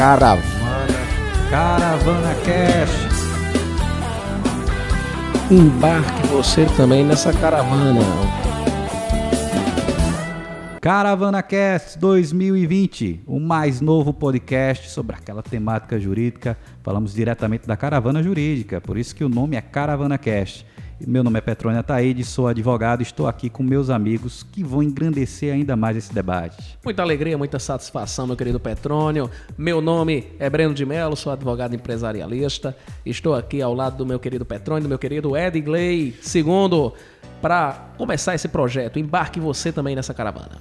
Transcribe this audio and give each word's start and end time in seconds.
caravana. 0.00 0.40
Caravana 1.50 2.34
Cash. 2.36 3.10
Embarque 5.50 6.26
você 6.28 6.64
também 6.74 7.04
nessa 7.04 7.34
caravana. 7.34 8.00
Caravana 10.80 11.42
Cast 11.42 11.98
2020, 11.98 13.24
o 13.26 13.38
mais 13.38 13.82
novo 13.82 14.14
podcast 14.14 14.88
sobre 14.88 15.16
aquela 15.16 15.42
temática 15.42 16.00
jurídica. 16.00 16.56
Falamos 16.82 17.12
diretamente 17.12 17.66
da 17.66 17.76
caravana 17.76 18.22
jurídica, 18.22 18.80
por 18.80 18.96
isso 18.96 19.14
que 19.14 19.22
o 19.22 19.28
nome 19.28 19.54
é 19.54 19.60
Caravana 19.60 20.16
Cast. 20.16 20.64
Meu 21.06 21.24
nome 21.24 21.38
é 21.38 21.40
Petrônia 21.40 21.82
Taide, 21.82 22.22
sou 22.22 22.46
advogado, 22.46 23.00
estou 23.00 23.26
aqui 23.26 23.48
com 23.48 23.62
meus 23.62 23.88
amigos 23.88 24.42
que 24.42 24.62
vão 24.62 24.82
engrandecer 24.82 25.52
ainda 25.52 25.74
mais 25.74 25.96
esse 25.96 26.12
debate. 26.12 26.78
Muita 26.84 27.02
alegria, 27.02 27.38
muita 27.38 27.58
satisfação, 27.58 28.26
meu 28.26 28.36
querido 28.36 28.60
Petrônio. 28.60 29.30
Meu 29.56 29.80
nome 29.80 30.26
é 30.38 30.50
Breno 30.50 30.74
de 30.74 30.84
Mello, 30.84 31.16
sou 31.16 31.32
advogado 31.32 31.74
empresarialista. 31.74 32.76
Estou 33.04 33.34
aqui 33.34 33.62
ao 33.62 33.72
lado 33.72 33.96
do 33.96 34.04
meu 34.04 34.18
querido 34.18 34.44
Petrônio, 34.44 34.82
do 34.82 34.88
meu 34.90 34.98
querido 34.98 35.34
Ed 35.34 35.58
Gley, 35.62 36.14
segundo, 36.20 36.92
para 37.40 37.92
começar 37.96 38.34
esse 38.34 38.48
projeto. 38.48 38.98
Embarque 38.98 39.40
você 39.40 39.72
também 39.72 39.96
nessa 39.96 40.12
caravana. 40.12 40.58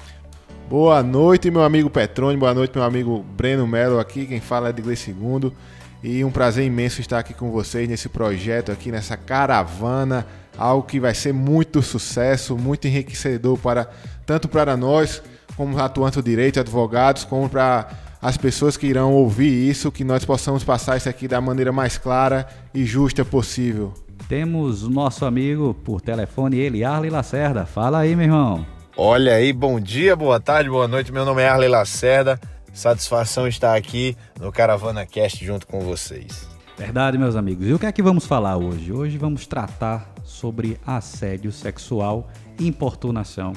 Boa 0.69 1.03
noite, 1.03 1.51
meu 1.51 1.63
amigo 1.63 1.89
Petrônio, 1.89 2.39
boa 2.39 2.53
noite, 2.53 2.75
meu 2.75 2.83
amigo 2.83 3.25
Breno 3.35 3.67
Mello 3.67 3.99
aqui, 3.99 4.25
quem 4.25 4.39
fala 4.39 4.67
é 4.67 4.69
Edgley 4.69 4.95
Segundo. 4.95 5.53
E 6.01 6.23
um 6.23 6.31
prazer 6.31 6.65
imenso 6.65 7.01
estar 7.01 7.19
aqui 7.19 7.33
com 7.33 7.51
vocês 7.51 7.87
nesse 7.87 8.07
projeto 8.07 8.71
aqui, 8.71 8.89
nessa 8.89 9.17
caravana, 9.17 10.25
algo 10.57 10.87
que 10.87 10.99
vai 10.99 11.13
ser 11.13 11.33
muito 11.33 11.81
sucesso, 11.81 12.57
muito 12.57 12.87
enriquecedor 12.87 13.57
para 13.57 13.89
tanto 14.25 14.47
para 14.47 14.77
nós, 14.77 15.21
como 15.57 15.77
atuantes 15.77 16.21
do 16.21 16.23
direito, 16.23 16.59
advogados, 16.59 17.25
como 17.25 17.49
para 17.49 17.89
as 18.21 18.37
pessoas 18.37 18.77
que 18.77 18.87
irão 18.87 19.13
ouvir 19.13 19.69
isso, 19.69 19.91
que 19.91 20.03
nós 20.03 20.23
possamos 20.23 20.63
passar 20.63 20.95
isso 20.95 21.09
aqui 21.09 21.27
da 21.27 21.41
maneira 21.41 21.71
mais 21.71 21.97
clara 21.97 22.47
e 22.73 22.85
justa 22.85 23.25
possível. 23.25 23.93
Temos 24.29 24.83
o 24.83 24.89
nosso 24.89 25.25
amigo 25.25 25.73
por 25.73 25.99
telefone, 25.99 26.57
ele, 26.57 26.83
Arley 26.83 27.09
Lacerda. 27.09 27.65
Fala 27.65 27.99
aí, 27.99 28.15
meu 28.15 28.25
irmão. 28.25 28.65
Olha 28.95 29.33
aí, 29.33 29.51
bom 29.51 29.79
dia, 29.79 30.15
boa 30.15 30.39
tarde, 30.39 30.69
boa 30.69 30.87
noite. 30.87 31.11
Meu 31.11 31.25
nome 31.25 31.41
é 31.41 31.47
Arley 31.47 31.69
Lacerda. 31.69 32.39
Satisfação 32.73 33.47
estar 33.47 33.75
aqui 33.75 34.15
no 34.39 34.51
Caravana 34.51 35.05
Cast 35.05 35.43
junto 35.43 35.67
com 35.67 35.81
vocês. 35.81 36.47
Verdade, 36.77 37.17
meus 37.17 37.35
amigos. 37.35 37.67
E 37.67 37.73
o 37.73 37.79
que 37.79 37.85
é 37.85 37.91
que 37.91 38.01
vamos 38.01 38.25
falar 38.25 38.55
hoje? 38.55 38.93
Hoje 38.93 39.17
vamos 39.17 39.45
tratar 39.45 40.13
sobre 40.23 40.79
assédio 40.85 41.51
sexual 41.51 42.29
e 42.57 42.65
importunação, 42.65 43.51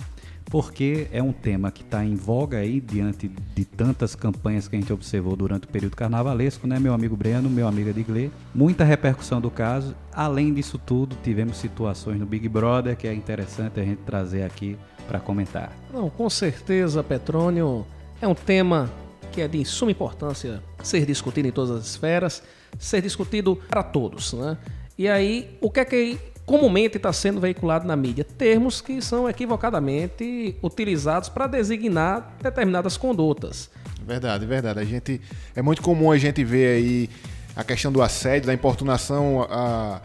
porque 0.46 1.06
é 1.12 1.22
um 1.22 1.32
tema 1.32 1.70
que 1.70 1.82
está 1.82 2.04
em 2.04 2.16
voga 2.16 2.58
aí 2.58 2.80
diante 2.80 3.28
de 3.28 3.64
tantas 3.64 4.16
campanhas 4.16 4.66
que 4.66 4.74
a 4.74 4.80
gente 4.80 4.92
observou 4.92 5.36
durante 5.36 5.64
o 5.64 5.68
período 5.68 5.94
carnavalesco, 5.94 6.66
né, 6.66 6.80
meu 6.80 6.92
amigo 6.92 7.16
Breno, 7.16 7.48
meu 7.48 7.68
amigo 7.68 7.90
Edigley? 7.90 8.32
Muita 8.52 8.82
repercussão 8.82 9.40
do 9.40 9.50
caso. 9.52 9.94
Além 10.12 10.52
disso 10.52 10.78
tudo, 10.78 11.14
tivemos 11.22 11.58
situações 11.58 12.18
no 12.18 12.26
Big 12.26 12.48
Brother 12.48 12.96
que 12.96 13.06
é 13.06 13.14
interessante 13.14 13.78
a 13.78 13.84
gente 13.84 14.02
trazer 14.02 14.42
aqui 14.42 14.76
para 15.06 15.20
comentar. 15.20 15.72
Não, 15.92 16.10
com 16.10 16.28
certeza, 16.28 17.04
Petrônio, 17.04 17.86
é 18.20 18.26
um 18.26 18.34
tema 18.34 18.90
que 19.32 19.40
é 19.40 19.48
de 19.48 19.64
suma 19.64 19.90
importância 19.90 20.62
ser 20.82 21.06
discutido 21.06 21.48
em 21.48 21.50
todas 21.50 21.70
as 21.70 21.86
esferas, 21.86 22.42
ser 22.78 23.00
discutido 23.00 23.56
para 23.56 23.82
todos. 23.82 24.34
Né? 24.34 24.56
E 24.98 25.08
aí, 25.08 25.56
o 25.60 25.70
que 25.70 25.80
é 25.80 25.84
que 25.84 26.18
comumente 26.44 26.98
está 26.98 27.12
sendo 27.12 27.40
veiculado 27.40 27.86
na 27.86 27.96
mídia? 27.96 28.24
Termos 28.24 28.80
que 28.80 29.00
são 29.00 29.28
equivocadamente 29.28 30.56
utilizados 30.62 31.28
para 31.28 31.46
designar 31.46 32.36
determinadas 32.42 32.96
condutas. 32.96 33.70
Verdade, 34.06 34.44
verdade. 34.44 34.80
A 34.80 34.84
gente, 34.84 35.20
é 35.54 35.62
muito 35.62 35.80
comum 35.80 36.10
a 36.10 36.18
gente 36.18 36.44
ver 36.44 36.76
aí 36.76 37.10
a 37.56 37.64
questão 37.64 37.90
do 37.90 38.02
assédio, 38.02 38.46
da 38.46 38.54
importunação, 38.54 39.46
a, 39.48 40.00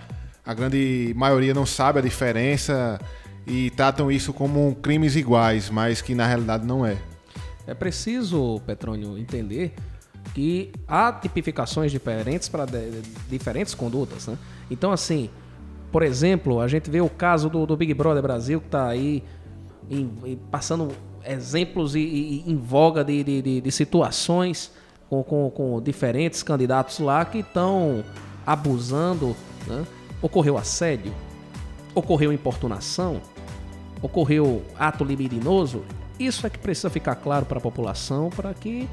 a 0.45 0.53
grande 0.53 1.13
maioria 1.15 1.53
não 1.53 1.65
sabe 1.65 1.99
a 1.99 2.01
diferença 2.01 2.99
e 3.45 3.69
tratam 3.71 4.11
isso 4.11 4.33
como 4.33 4.75
crimes 4.75 5.15
iguais, 5.15 5.69
mas 5.69 6.01
que 6.01 6.13
na 6.13 6.27
realidade 6.27 6.65
não 6.65 6.85
é. 6.85 6.97
É 7.67 7.73
preciso, 7.73 8.61
Petrônio, 8.65 9.17
entender 9.17 9.73
que 10.33 10.71
há 10.87 11.11
tipificações 11.11 11.91
diferentes 11.91 12.47
para 12.47 12.65
diferentes 13.29 13.73
condutas. 13.73 14.27
Né? 14.27 14.37
Então, 14.71 14.91
assim, 14.91 15.29
por 15.91 16.01
exemplo, 16.01 16.61
a 16.61 16.67
gente 16.67 16.89
vê 16.89 17.01
o 17.01 17.09
caso 17.09 17.49
do, 17.49 17.65
do 17.65 17.75
Big 17.75 17.93
Brother 17.93 18.23
Brasil, 18.23 18.61
que 18.61 18.67
está 18.67 18.87
aí 18.87 19.23
em, 19.89 20.09
em, 20.23 20.35
passando 20.49 20.89
exemplos 21.25 21.93
e, 21.95 21.99
e, 21.99 22.43
em 22.47 22.55
voga 22.55 23.03
de, 23.03 23.23
de, 23.23 23.61
de 23.61 23.71
situações 23.71 24.71
com, 25.09 25.21
com, 25.23 25.49
com, 25.49 25.81
diferentes 25.81 26.43
candidatos 26.43 26.99
lá 26.99 27.25
que 27.25 27.39
estão 27.39 28.03
abusando. 28.45 29.35
Né? 29.65 29.85
Ocorreu 30.21 30.57
assédio, 30.57 31.13
ocorreu 31.93 32.31
importunação, 32.31 33.21
ocorreu 34.01 34.63
ato 34.77 35.03
libidinoso 35.03 35.83
isso 36.19 36.45
é 36.45 36.49
que 36.49 36.59
precisa 36.59 36.89
ficar 36.89 37.15
claro 37.15 37.45
para 37.45 37.57
a 37.57 37.61
população, 37.61 38.29
para 38.29 38.53
que 38.53 38.87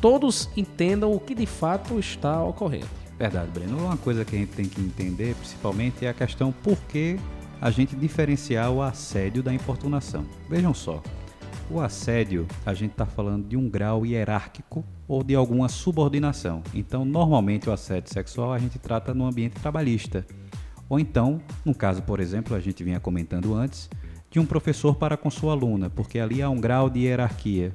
todos 0.00 0.48
entendam 0.56 1.12
o 1.12 1.20
que 1.20 1.34
de 1.34 1.46
fato 1.46 1.98
está 1.98 2.42
ocorrendo. 2.42 2.88
Verdade, 3.18 3.50
Breno. 3.50 3.78
Uma 3.78 3.96
coisa 3.96 4.24
que 4.24 4.34
a 4.34 4.38
gente 4.38 4.52
tem 4.52 4.64
que 4.64 4.80
entender, 4.80 5.34
principalmente, 5.34 6.06
é 6.06 6.08
a 6.08 6.14
questão 6.14 6.52
por 6.52 6.78
que 6.88 7.18
a 7.60 7.70
gente 7.70 7.94
diferenciar 7.94 8.70
o 8.70 8.80
assédio 8.80 9.42
da 9.42 9.52
importunação. 9.52 10.24
Vejam 10.48 10.72
só, 10.72 11.02
o 11.70 11.80
assédio, 11.80 12.48
a 12.64 12.74
gente 12.74 12.92
está 12.92 13.06
falando 13.06 13.46
de 13.46 13.56
um 13.56 13.68
grau 13.68 14.04
hierárquico 14.04 14.84
ou 15.06 15.22
de 15.22 15.34
alguma 15.34 15.68
subordinação. 15.68 16.62
Então, 16.74 17.04
normalmente, 17.04 17.68
o 17.68 17.72
assédio 17.72 18.12
sexual 18.12 18.52
a 18.52 18.58
gente 18.58 18.78
trata 18.78 19.14
no 19.14 19.26
ambiente 19.26 19.60
trabalhista. 19.60 20.26
Ou 20.88 20.98
então, 20.98 21.40
no 21.64 21.74
caso, 21.74 22.02
por 22.02 22.18
exemplo, 22.18 22.56
a 22.56 22.60
gente 22.60 22.82
vinha 22.82 22.98
comentando 22.98 23.54
antes, 23.54 23.88
de 24.30 24.38
um 24.38 24.46
professor 24.46 24.94
para 24.94 25.16
com 25.16 25.30
sua 25.30 25.52
aluna, 25.52 25.90
porque 25.90 26.18
ali 26.18 26.40
há 26.40 26.48
um 26.48 26.60
grau 26.60 26.88
de 26.88 27.00
hierarquia. 27.00 27.74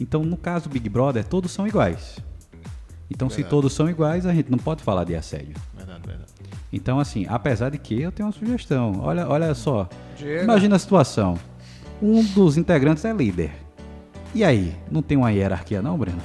Então, 0.00 0.24
no 0.24 0.36
caso 0.36 0.68
do 0.68 0.72
Big 0.72 0.88
Brother, 0.88 1.24
todos 1.24 1.50
são 1.50 1.66
iguais. 1.66 2.18
Então, 3.10 3.28
verdade. 3.28 3.44
se 3.44 3.50
todos 3.50 3.72
são 3.72 3.88
iguais, 3.88 4.26
a 4.26 4.34
gente 4.34 4.50
não 4.50 4.58
pode 4.58 4.82
falar 4.82 5.04
de 5.04 5.14
assédio. 5.14 5.54
Verdade, 5.74 6.02
verdade. 6.06 6.32
Então, 6.72 7.00
assim, 7.00 7.26
apesar 7.28 7.70
de 7.70 7.78
que 7.78 8.00
eu 8.00 8.12
tenho 8.12 8.26
uma 8.26 8.32
sugestão. 8.32 9.00
Olha, 9.00 9.26
olha 9.28 9.54
só. 9.54 9.88
Diego. 10.16 10.44
Imagina 10.44 10.76
a 10.76 10.78
situação. 10.78 11.38
Um 12.02 12.22
dos 12.22 12.56
integrantes 12.56 13.04
é 13.04 13.12
líder. 13.12 13.50
E 14.34 14.44
aí, 14.44 14.76
não 14.90 15.00
tem 15.00 15.16
uma 15.16 15.30
hierarquia 15.30 15.80
não, 15.80 15.96
Breno? 15.96 16.20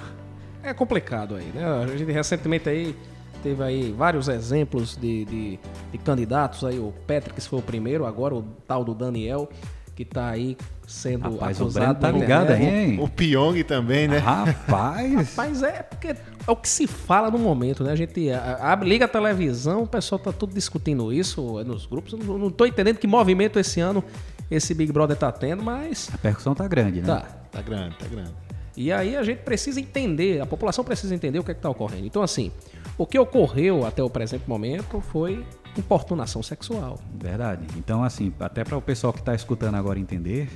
É 0.62 0.74
complicado 0.74 1.35
aí, 1.35 1.52
né? 1.53 1.66
A 1.66 1.88
gente 1.88 2.12
recentemente 2.12 2.70
aí 2.70 2.96
teve 3.43 3.61
aí 3.61 3.91
vários 3.91 4.29
exemplos 4.29 4.95
de, 4.95 5.25
de, 5.25 5.59
de 5.91 5.97
candidatos 5.99 6.63
aí, 6.63 6.79
o 6.79 6.93
Patrick 7.05 7.39
foi 7.41 7.59
o 7.59 7.61
primeiro, 7.61 8.05
agora 8.05 8.33
o 8.33 8.43
tal 8.65 8.85
do 8.85 8.95
Daniel, 8.95 9.49
que 9.95 10.03
está 10.03 10.29
aí 10.29 10.57
sendo 10.87 11.29
Rapaz, 11.31 11.61
acusado. 11.61 11.97
O 11.97 12.01
tá 12.01 12.11
ligado 12.11 12.51
aí, 12.51 12.65
hein? 12.65 12.99
O 12.99 13.07
Pyong 13.07 13.63
também, 13.63 14.07
né? 14.07 14.17
Rapaz! 14.17 15.13
Rapaz, 15.13 15.61
é 15.61 15.83
porque 15.83 16.07
é 16.07 16.17
o 16.47 16.55
que 16.55 16.69
se 16.69 16.87
fala 16.87 17.29
no 17.29 17.37
momento, 17.37 17.83
né? 17.83 17.91
A 17.91 17.95
gente 17.95 18.31
abre, 18.31 18.89
liga 18.89 19.05
a 19.05 19.07
televisão, 19.07 19.83
o 19.83 19.87
pessoal 19.87 20.17
tá 20.17 20.31
tudo 20.31 20.53
discutindo 20.53 21.13
isso 21.13 21.59
é 21.59 21.63
nos 21.63 21.85
grupos. 21.85 22.13
Não, 22.13 22.37
não 22.37 22.49
tô 22.49 22.65
entendendo 22.65 22.97
que 22.97 23.07
movimento 23.07 23.59
esse 23.59 23.79
ano 23.79 24.03
esse 24.49 24.73
Big 24.73 24.91
Brother 24.91 25.17
tá 25.17 25.31
tendo, 25.31 25.63
mas. 25.63 26.09
A 26.13 26.17
percussão 26.17 26.55
tá 26.55 26.67
grande, 26.67 27.01
né? 27.01 27.07
Tá. 27.07 27.43
Tá 27.51 27.61
grande, 27.61 27.95
tá 27.97 28.07
grande. 28.07 28.33
E 28.75 28.91
aí 28.91 29.15
a 29.15 29.21
gente 29.21 29.39
precisa 29.39 29.79
entender, 29.79 30.41
a 30.41 30.45
população 30.45 30.83
precisa 30.83 31.13
entender 31.13 31.37
o 31.37 31.43
que 31.43 31.51
é 31.51 31.53
que 31.53 31.61
tá 31.61 31.69
ocorrendo. 31.69 32.07
Então, 32.07 32.23
assim, 32.23 32.51
o 32.97 33.05
que 33.05 33.17
ocorreu 33.17 33.85
até 33.85 34.03
o 34.03 34.09
presente 34.09 34.47
momento 34.47 35.01
foi 35.01 35.45
importunação 35.77 36.43
sexual. 36.43 36.99
Verdade. 37.13 37.65
Então, 37.77 38.03
assim, 38.03 38.31
até 38.39 38.63
para 38.63 38.77
o 38.77 38.81
pessoal 38.81 39.11
que 39.11 39.19
está 39.19 39.33
escutando 39.33 39.75
agora 39.75 39.99
entender, 39.99 40.49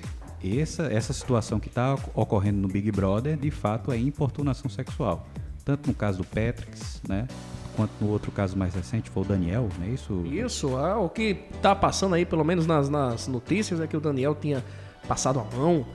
essa, 0.44 0.84
essa 0.84 1.14
situação 1.14 1.60
que 1.60 1.68
está 1.68 1.98
ocorrendo 2.14 2.60
no 2.60 2.68
Big 2.68 2.92
Brother, 2.92 3.36
de 3.38 3.50
fato, 3.50 3.92
é 3.92 3.98
importunação 3.98 4.70
sexual. 4.70 5.28
Tanto 5.66 5.88
no 5.88 5.96
caso 5.96 6.20
do 6.20 6.24
Patrix, 6.24 7.02
né? 7.08 7.28
Quanto 7.76 7.92
no 8.00 8.10
outro 8.10 8.32
caso 8.32 8.58
mais 8.58 8.74
recente, 8.74 9.10
foi 9.10 9.24
o 9.24 9.26
Daniel, 9.26 9.70
não 9.78 9.86
é 9.86 9.90
isso? 9.90 10.24
Isso, 10.26 10.76
ah, 10.78 10.98
o 10.98 11.10
que 11.10 11.46
está 11.54 11.76
passando 11.76 12.16
aí, 12.16 12.26
pelo 12.26 12.44
menos 12.44 12.66
nas, 12.66 12.90
nas, 12.90 13.28
notícias, 13.28 13.80
é 13.80 13.86
que 13.86 13.96
o 13.96 14.00
Daniel 14.00 14.34
tinha 14.34 14.64
passado 15.08 15.40
a 15.40 15.56
mão 15.56 15.86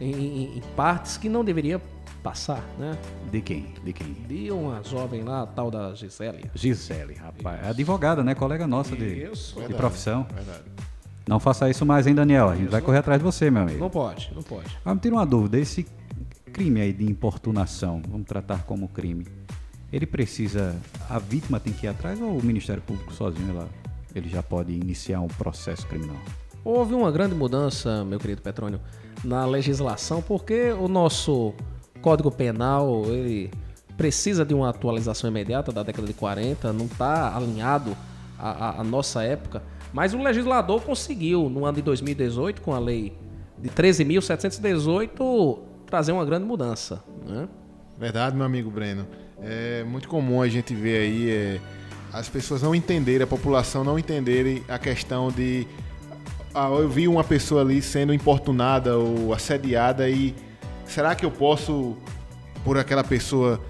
em, 0.00 0.12
em, 0.12 0.58
em 0.58 0.62
partes 0.76 1.16
que 1.16 1.28
não 1.28 1.44
deveria 1.44 1.80
passar, 2.22 2.62
né? 2.78 2.96
De 3.30 3.40
quem? 3.40 3.74
De 3.84 3.92
quem? 3.92 4.12
De 4.12 4.50
uma 4.50 4.82
jovem 4.82 5.22
lá, 5.22 5.46
tal 5.46 5.70
da 5.70 5.94
Gisele. 5.94 6.50
Gisele, 6.54 7.14
rapaz. 7.14 7.58
Isso. 7.58 7.66
É 7.66 7.70
advogada, 7.70 8.22
né? 8.22 8.34
Colega 8.34 8.66
nossa 8.66 8.94
de, 8.94 9.24
isso. 9.24 9.54
de 9.54 9.60
verdade, 9.60 9.78
profissão. 9.78 10.26
Verdade. 10.32 10.62
Não 11.26 11.38
faça 11.40 11.68
isso 11.68 11.84
mais, 11.84 12.06
hein, 12.06 12.14
Daniel? 12.14 12.48
A 12.48 12.54
gente 12.54 12.64
isso. 12.64 12.72
vai 12.72 12.80
correr 12.80 12.98
atrás 12.98 13.18
de 13.18 13.24
você, 13.24 13.50
meu 13.50 13.62
amigo. 13.62 13.78
Não 13.78 13.90
pode, 13.90 14.32
não 14.34 14.42
pode. 14.42 14.76
Mas 14.84 14.94
me 14.94 15.00
tira 15.00 15.14
uma 15.14 15.26
dúvida. 15.26 15.58
Esse 15.58 15.86
crime 16.52 16.80
aí 16.80 16.92
de 16.92 17.04
importunação, 17.04 18.02
vamos 18.08 18.26
tratar 18.26 18.62
como 18.64 18.88
crime, 18.88 19.26
ele 19.92 20.06
precisa... 20.06 20.76
A 21.08 21.18
vítima 21.18 21.58
tem 21.58 21.72
que 21.72 21.86
ir 21.86 21.88
atrás 21.88 22.20
ou 22.20 22.38
o 22.38 22.44
Ministério 22.44 22.82
Público 22.82 23.12
sozinho, 23.12 23.50
ela, 23.50 23.68
ele 24.14 24.28
já 24.28 24.42
pode 24.42 24.72
iniciar 24.72 25.20
um 25.20 25.28
processo 25.28 25.86
criminal? 25.86 26.16
Houve 26.64 26.94
uma 26.94 27.10
grande 27.10 27.34
mudança, 27.34 28.04
meu 28.04 28.18
querido 28.18 28.42
Petrônio, 28.42 28.80
na 29.24 29.44
legislação, 29.46 30.22
porque 30.22 30.72
o 30.72 30.88
nosso 30.88 31.54
Código 32.02 32.30
Penal, 32.30 33.04
ele 33.06 33.50
precisa 33.96 34.44
de 34.44 34.52
uma 34.52 34.68
atualização 34.68 35.30
imediata 35.30 35.70
da 35.72 35.82
década 35.82 36.06
de 36.06 36.12
40, 36.12 36.72
não 36.72 36.86
está 36.86 37.34
alinhado 37.34 37.96
à, 38.38 38.80
à 38.80 38.84
nossa 38.84 39.22
época. 39.22 39.62
Mas 39.92 40.12
o 40.12 40.18
legislador 40.18 40.82
conseguiu, 40.82 41.48
no 41.48 41.64
ano 41.64 41.76
de 41.76 41.82
2018, 41.82 42.60
com 42.60 42.74
a 42.74 42.78
lei 42.78 43.16
de 43.58 43.68
13.718, 43.70 45.58
trazer 45.86 46.12
uma 46.12 46.24
grande 46.24 46.44
mudança. 46.44 47.04
Né? 47.26 47.48
Verdade, 47.98 48.34
meu 48.34 48.44
amigo 48.44 48.70
Breno. 48.70 49.06
É 49.40 49.84
muito 49.84 50.08
comum 50.08 50.42
a 50.42 50.48
gente 50.48 50.74
ver 50.74 50.98
aí 50.98 51.30
é, 51.30 51.60
as 52.12 52.28
pessoas 52.28 52.62
não 52.62 52.74
entenderem, 52.74 53.22
a 53.22 53.26
população 53.26 53.84
não 53.84 53.98
entenderem 53.98 54.62
a 54.68 54.78
questão 54.78 55.30
de. 55.30 55.66
Ah, 56.54 56.68
eu 56.68 56.88
vi 56.88 57.08
uma 57.08 57.24
pessoa 57.24 57.62
ali 57.62 57.80
sendo 57.80 58.12
importunada 58.12 58.96
ou 58.96 59.32
assediada 59.32 60.08
e 60.08 60.34
será 60.86 61.14
que 61.14 61.24
eu 61.24 61.30
posso, 61.30 61.96
por 62.64 62.78
aquela 62.78 63.04
pessoa, 63.04 63.60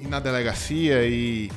ir 0.00 0.08
na 0.08 0.20
delegacia 0.20 1.06
e 1.06 1.50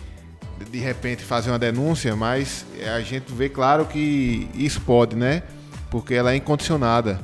de 0.69 0.79
repente 0.79 1.23
fazer 1.23 1.51
uma 1.51 1.59
denúncia? 1.59 2.15
Mas 2.15 2.65
a 2.95 3.01
gente 3.01 3.31
vê 3.33 3.49
claro 3.49 3.85
que 3.85 4.49
isso 4.53 4.81
pode, 4.81 5.15
né? 5.15 5.43
Porque 5.89 6.13
ela 6.13 6.33
é 6.33 6.35
incondicionada. 6.35 7.19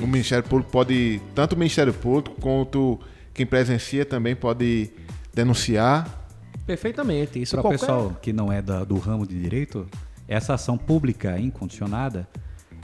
O 0.00 0.06
Ministério 0.06 0.44
Público 0.44 0.70
pode, 0.70 1.20
tanto 1.34 1.54
o 1.54 1.58
Ministério 1.58 1.92
Público 1.92 2.40
quanto 2.40 2.98
quem 3.34 3.46
presencia 3.46 4.04
também 4.04 4.34
pode 4.34 4.90
denunciar. 5.34 6.26
Perfeitamente. 6.66 7.40
Isso 7.40 7.56
Para 7.56 7.62
qualquer... 7.62 7.76
o 7.76 7.80
pessoal 7.80 8.18
que 8.20 8.32
não 8.32 8.52
é 8.52 8.62
da, 8.62 8.84
do 8.84 8.98
ramo 8.98 9.26
de 9.26 9.38
direito, 9.38 9.86
essa 10.28 10.54
ação 10.54 10.78
pública 10.78 11.38
incondicionada, 11.38 12.28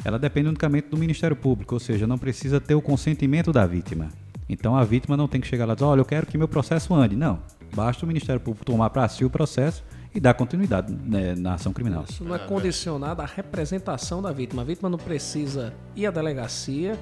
ela 0.06 0.20
depende 0.20 0.48
unicamente 0.48 0.86
do 0.88 0.96
Ministério 0.96 1.34
Público, 1.34 1.74
ou 1.74 1.80
seja, 1.80 2.06
não 2.06 2.16
precisa 2.16 2.60
ter 2.60 2.76
o 2.76 2.80
consentimento 2.80 3.52
da 3.52 3.66
vítima. 3.66 4.08
Então 4.48 4.76
a 4.76 4.84
vítima 4.84 5.16
não 5.16 5.26
tem 5.26 5.40
que 5.40 5.48
chegar 5.48 5.64
lá 5.64 5.72
e 5.72 5.74
dizer, 5.74 5.84
olha, 5.84 6.00
eu 6.00 6.04
quero 6.04 6.26
que 6.26 6.38
meu 6.38 6.46
processo 6.46 6.94
ande. 6.94 7.16
Não. 7.16 7.40
Basta 7.74 8.04
o 8.04 8.06
Ministério 8.06 8.40
Público 8.40 8.64
tomar 8.64 8.90
para 8.90 9.08
si 9.08 9.24
o 9.24 9.30
processo 9.30 9.82
e 10.14 10.20
dar 10.20 10.34
continuidade 10.34 10.96
né, 11.04 11.34
na 11.34 11.54
ação 11.54 11.72
criminal. 11.72 12.04
Isso 12.08 12.22
não 12.22 12.36
é 12.36 12.38
condicionado 12.38 13.20
à 13.20 13.26
representação 13.26 14.22
da 14.22 14.30
vítima. 14.30 14.62
A 14.62 14.64
vítima 14.64 14.88
não 14.88 14.96
precisa 14.96 15.74
ir 15.96 16.06
à 16.06 16.12
delegacia 16.12 16.96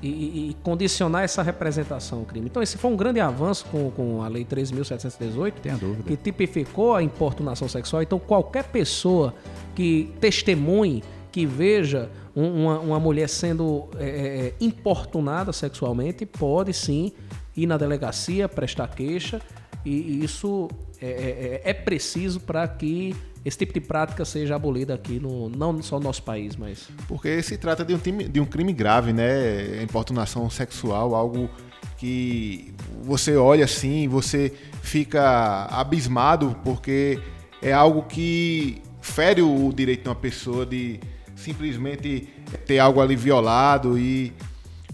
e, 0.00 0.08
e, 0.08 0.50
e 0.50 0.54
condicionar 0.62 1.24
essa 1.24 1.42
representação 1.42 2.20
ao 2.20 2.24
crime. 2.24 2.46
Então, 2.46 2.62
esse 2.62 2.78
foi 2.78 2.88
um 2.88 2.96
grande 2.96 3.18
avanço 3.18 3.64
com, 3.66 3.90
com 3.90 4.22
a 4.22 4.28
Lei 4.28 4.44
13.718, 4.44 5.54
Tenha 5.54 5.76
dúvida. 5.76 6.04
que 6.04 6.16
tipificou 6.16 6.94
a 6.94 7.02
importunação 7.02 7.68
sexual. 7.68 8.00
Então, 8.00 8.20
qualquer 8.20 8.64
pessoa 8.64 9.34
que 9.74 10.12
testemunhe, 10.20 11.02
que 11.34 11.44
veja 11.44 12.08
um- 12.36 12.62
uma, 12.64 12.78
uma 12.78 13.00
mulher 13.00 13.28
sendo 13.28 13.88
é, 13.98 14.04
é, 14.06 14.54
importunada 14.60 15.52
sexualmente, 15.52 16.24
pode 16.24 16.72
sim 16.72 17.10
ir 17.56 17.66
na 17.66 17.76
delegacia, 17.76 18.48
prestar 18.48 18.86
queixa, 18.94 19.40
e, 19.84 20.22
isso 20.24 20.68
é, 21.02 21.60
é- 21.64 21.70
é 21.70 21.74
preciso 21.74 22.38
para 22.38 22.68
que 22.68 23.16
esse 23.44 23.58
tipo 23.58 23.72
de 23.74 23.80
prática 23.80 24.24
seja 24.24 24.54
abolida 24.54 24.94
aqui, 24.94 25.18
no, 25.18 25.48
não 25.48 25.82
só 25.82 25.98
no 25.98 26.04
nosso 26.04 26.22
país, 26.22 26.54
mas 26.54 26.88
Porque 27.08 27.42
se 27.42 27.58
trata 27.58 27.84
de 27.84 27.92
um, 27.92 27.98
time- 27.98 28.28
de 28.28 28.38
um 28.38 28.46
crime 28.46 28.72
grave, 28.72 29.12
né? 29.12 29.82
Importunação 29.82 30.48
sexual, 30.48 31.16
algo 31.16 31.50
que 31.98 32.72
você 33.02 33.34
olha 33.36 33.64
assim, 33.64 34.06
você 34.06 34.52
fica 34.82 35.66
abismado, 35.68 36.56
porque 36.64 37.18
é 37.60 37.72
algo 37.72 38.02
que 38.04 38.80
fere 39.00 39.42
o 39.42 39.72
direito 39.74 40.04
de 40.04 40.08
uma 40.08 40.14
pessoa 40.14 40.64
de 40.64 41.00
simplesmente 41.44 42.28
ter 42.66 42.78
algo 42.78 43.00
ali 43.00 43.14
violado 43.14 43.98
e 43.98 44.32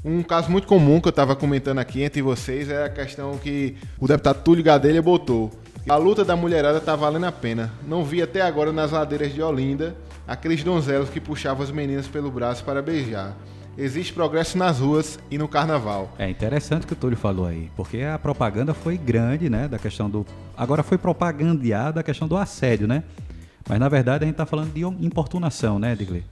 um 0.04 0.22
caso 0.22 0.50
muito 0.50 0.66
comum 0.66 1.00
que 1.00 1.08
eu 1.08 1.10
estava 1.10 1.36
comentando 1.36 1.78
aqui 1.78 2.02
entre 2.02 2.20
vocês 2.20 2.68
é 2.68 2.84
a 2.84 2.88
questão 2.88 3.38
que 3.38 3.76
o 3.98 4.08
deputado 4.08 4.42
Túlio 4.42 4.64
Gadelha 4.64 5.00
botou. 5.00 5.50
A 5.88 5.96
luta 5.96 6.24
da 6.24 6.34
mulherada 6.34 6.80
tá 6.80 6.96
valendo 6.96 7.26
a 7.26 7.32
pena. 7.32 7.72
Não 7.86 8.04
vi 8.04 8.22
até 8.22 8.40
agora 8.40 8.72
nas 8.72 8.90
ladeiras 8.90 9.32
de 9.32 9.42
Olinda 9.42 9.94
aqueles 10.26 10.62
donzelos 10.62 11.10
que 11.10 11.20
puxavam 11.20 11.62
as 11.62 11.70
meninas 11.70 12.06
pelo 12.06 12.30
braço 12.30 12.64
para 12.64 12.82
beijar. 12.82 13.36
Existe 13.78 14.12
progresso 14.12 14.58
nas 14.58 14.78
ruas 14.78 15.18
e 15.30 15.38
no 15.38 15.48
carnaval. 15.48 16.12
É 16.18 16.28
interessante 16.28 16.84
o 16.84 16.86
que 16.86 16.92
o 16.92 16.96
Túlio 16.96 17.16
falou 17.16 17.46
aí, 17.46 17.70
porque 17.76 18.02
a 18.02 18.18
propaganda 18.18 18.74
foi 18.74 18.98
grande, 18.98 19.48
né, 19.48 19.68
da 19.68 19.78
questão 19.78 20.10
do... 20.10 20.26
Agora 20.56 20.82
foi 20.82 20.98
propagandeada 20.98 22.00
a 22.00 22.02
questão 22.02 22.28
do 22.28 22.36
assédio, 22.36 22.86
né? 22.86 23.04
Mas 23.70 23.78
na 23.78 23.88
verdade 23.88 24.24
a 24.24 24.26
gente 24.26 24.34
está 24.34 24.44
falando 24.44 24.72
de 24.72 24.80
importunação, 25.04 25.78
né, 25.78 25.94
Digley? 25.94 26.24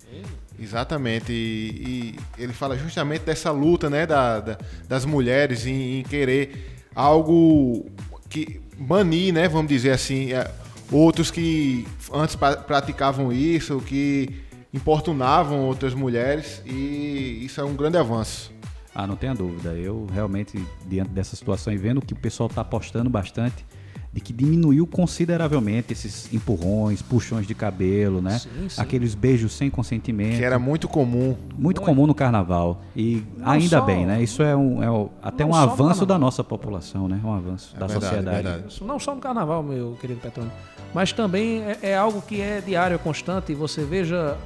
Exatamente. 0.61 1.33
E, 1.33 2.17
e 2.37 2.43
ele 2.43 2.53
fala 2.53 2.77
justamente 2.77 3.23
dessa 3.23 3.51
luta 3.53 3.89
né, 3.89 4.05
da, 4.07 4.41
da- 4.41 4.59
das 4.89 5.05
mulheres 5.05 5.65
em, 5.65 6.01
em 6.01 6.03
querer 6.03 6.83
algo 6.95 7.87
que 8.29 8.61
banir, 8.77 9.33
né, 9.33 9.49
vamos 9.49 9.69
dizer 9.69 9.93
assim, 9.93 10.33
é, 10.33 10.51
outros 10.91 11.31
que 11.31 11.87
antes 12.13 12.35
pra- 12.35 12.57
praticavam 12.57 13.33
isso, 13.33 13.81
que 13.81 14.29
importunavam 14.75 15.61
outras 15.61 15.95
mulheres, 15.95 16.61
e 16.67 17.41
isso 17.45 17.61
é 17.61 17.65
um 17.65 17.75
grande 17.75 17.97
avanço. 17.97 18.53
Ah, 18.95 19.07
não 19.07 19.15
tenha 19.17 19.33
dúvida. 19.35 19.71
Eu 19.75 20.07
realmente, 20.13 20.59
diante 20.89 21.11
dessa 21.11 21.37
situação 21.37 21.73
e 21.73 21.77
vendo 21.77 22.03
que 22.03 22.13
o 22.15 22.17
pessoal 22.17 22.49
está 22.49 22.63
apostando 22.63 23.09
bastante, 23.09 23.65
de 24.13 24.21
que 24.23 24.33
diminuiu 24.33 24.87
consideravelmente 24.87 25.93
esses 25.93 26.33
empurrões, 26.33 27.03
puxões 27.03 27.47
de 27.47 27.55
cabelo, 27.55 28.23
né? 28.23 28.39
Sim, 28.39 28.69
sim. 28.69 28.81
Aqueles 28.81 29.15
beijos 29.15 29.53
sem 29.53 29.69
consentimento. 29.69 30.39
Que 30.39 30.45
era 30.45 30.59
muito 30.59 30.89
comum. 30.89 31.37
muito 31.57 31.81
comum 31.83 32.07
no 32.07 32.15
carnaval. 32.15 32.81
E 32.97 33.23
Não 33.37 33.51
ainda 33.51 33.79
só- 33.79 33.85
bem, 33.85 34.07
né? 34.07 34.23
Isso 34.23 34.43
é, 34.43 34.57
um, 34.57 34.83
é 34.83 35.11
até 35.23 35.45
um 35.45 35.55
avanço 35.55 36.07
da 36.07 36.19
nossa 36.19 36.43
população, 36.43 37.07
né? 37.07 37.21
Um 37.23 37.33
avanço 37.35 37.75
É 37.77 37.79
da 37.79 37.87
verdade, 37.87 38.07
sociedade. 38.07 38.43
verdade. 38.45 38.73
Isso 38.73 38.85
não 38.85 38.99
só 38.99 39.15
no 39.15 39.21
carnaval, 39.21 39.63
meu 39.63 39.97
querido 40.01 40.21
Petrônio, 40.21 40.53
mas 40.95 41.13
também 41.13 41.61
é, 41.63 41.79
é 41.83 41.97
algo 41.97 42.23
que 42.23 42.41
é 42.41 42.63
diário, 42.63 42.95
é 42.95 42.99
constante. 42.99 43.53
Você 43.55 43.85
veja 43.85 44.37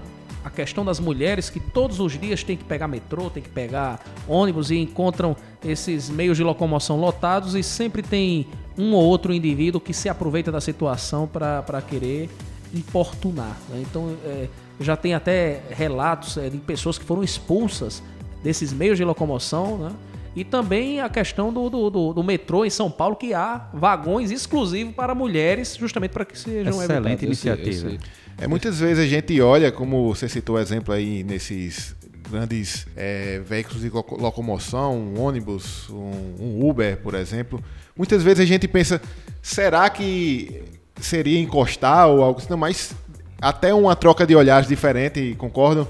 a 0.44 0.50
questão 0.50 0.84
das 0.84 0.98
mulheres 0.98 1.48
que 1.48 1.60
todos 1.60 2.00
os 2.00 2.18
dias 2.18 2.42
tem 2.42 2.56
que 2.56 2.64
pegar 2.64 2.88
metrô, 2.88 3.30
tem 3.30 3.40
que 3.42 3.48
pegar 3.48 4.00
ônibus 4.26 4.72
e 4.72 4.76
encontram 4.76 5.36
esses 5.64 6.10
meios 6.10 6.36
de 6.36 6.42
locomoção 6.42 6.98
lotados 6.98 7.54
e 7.54 7.62
sempre 7.62 8.02
tem 8.02 8.48
um 8.78 8.92
ou 8.94 9.02
outro 9.04 9.32
indivíduo 9.34 9.80
que 9.80 9.92
se 9.92 10.08
aproveita 10.08 10.50
da 10.52 10.60
situação 10.60 11.26
para 11.28 11.82
querer 11.88 12.28
importunar. 12.74 13.56
né? 13.68 13.82
Então, 13.82 14.16
é, 14.24 14.48
já 14.80 14.96
tem 14.96 15.14
até 15.14 15.60
relatos 15.70 16.36
é, 16.36 16.48
de 16.48 16.58
pessoas 16.58 16.98
que 16.98 17.04
foram 17.04 17.22
expulsas 17.22 18.02
desses 18.42 18.72
meios 18.72 18.96
de 18.98 19.04
locomoção, 19.04 19.78
né? 19.78 19.92
E 20.34 20.44
também 20.44 20.98
a 21.00 21.10
questão 21.10 21.52
do, 21.52 21.68
do, 21.68 21.90
do- 21.90 22.12
do 22.14 22.24
metrô 22.24 22.64
em 22.64 22.70
São 22.70 22.90
Paulo, 22.90 23.14
que 23.14 23.34
há 23.34 23.68
vagões 23.74 24.30
exclusivos 24.30 24.94
para 24.94 25.14
mulheres, 25.14 25.76
justamente 25.78 26.12
para 26.12 26.24
que 26.24 26.38
sejam 26.38 26.72
Excelente 26.82 27.26
evitados 27.26 27.38
esse- 27.38 27.48
iniciativa. 27.48 27.88
esse- 27.96 28.00
É, 28.38 28.46
muitas 28.46 28.80
vezes 28.80 29.04
a 29.04 29.06
gente 29.06 29.38
olha, 29.42 29.70
como 29.70 30.08
você 30.14 30.26
citou 30.30 30.56
o 30.56 30.58
exemplo 30.58 30.94
aí 30.94 31.22
nesses 31.22 31.94
grandes 32.30 32.86
é, 32.96 33.40
veículos 33.46 33.82
de 33.82 33.90
loco- 33.90 34.18
locomoção, 34.18 34.96
um 34.96 35.20
ônibus, 35.20 35.90
um, 35.90 36.34
um 36.40 36.66
Uber, 36.66 36.96
por 37.02 37.14
exemplo. 37.14 37.62
Muitas 37.96 38.22
vezes 38.22 38.40
a 38.40 38.46
gente 38.46 38.66
pensa, 38.68 39.00
será 39.40 39.88
que 39.90 40.62
seria 41.00 41.38
encostar 41.40 42.08
ou 42.08 42.22
algo 42.22 42.38
assim? 42.38 42.48
Não, 42.50 42.56
mas 42.56 42.94
até 43.40 43.72
uma 43.74 43.94
troca 43.96 44.26
de 44.26 44.34
olhares 44.34 44.68
diferente, 44.68 45.34
concordam? 45.38 45.86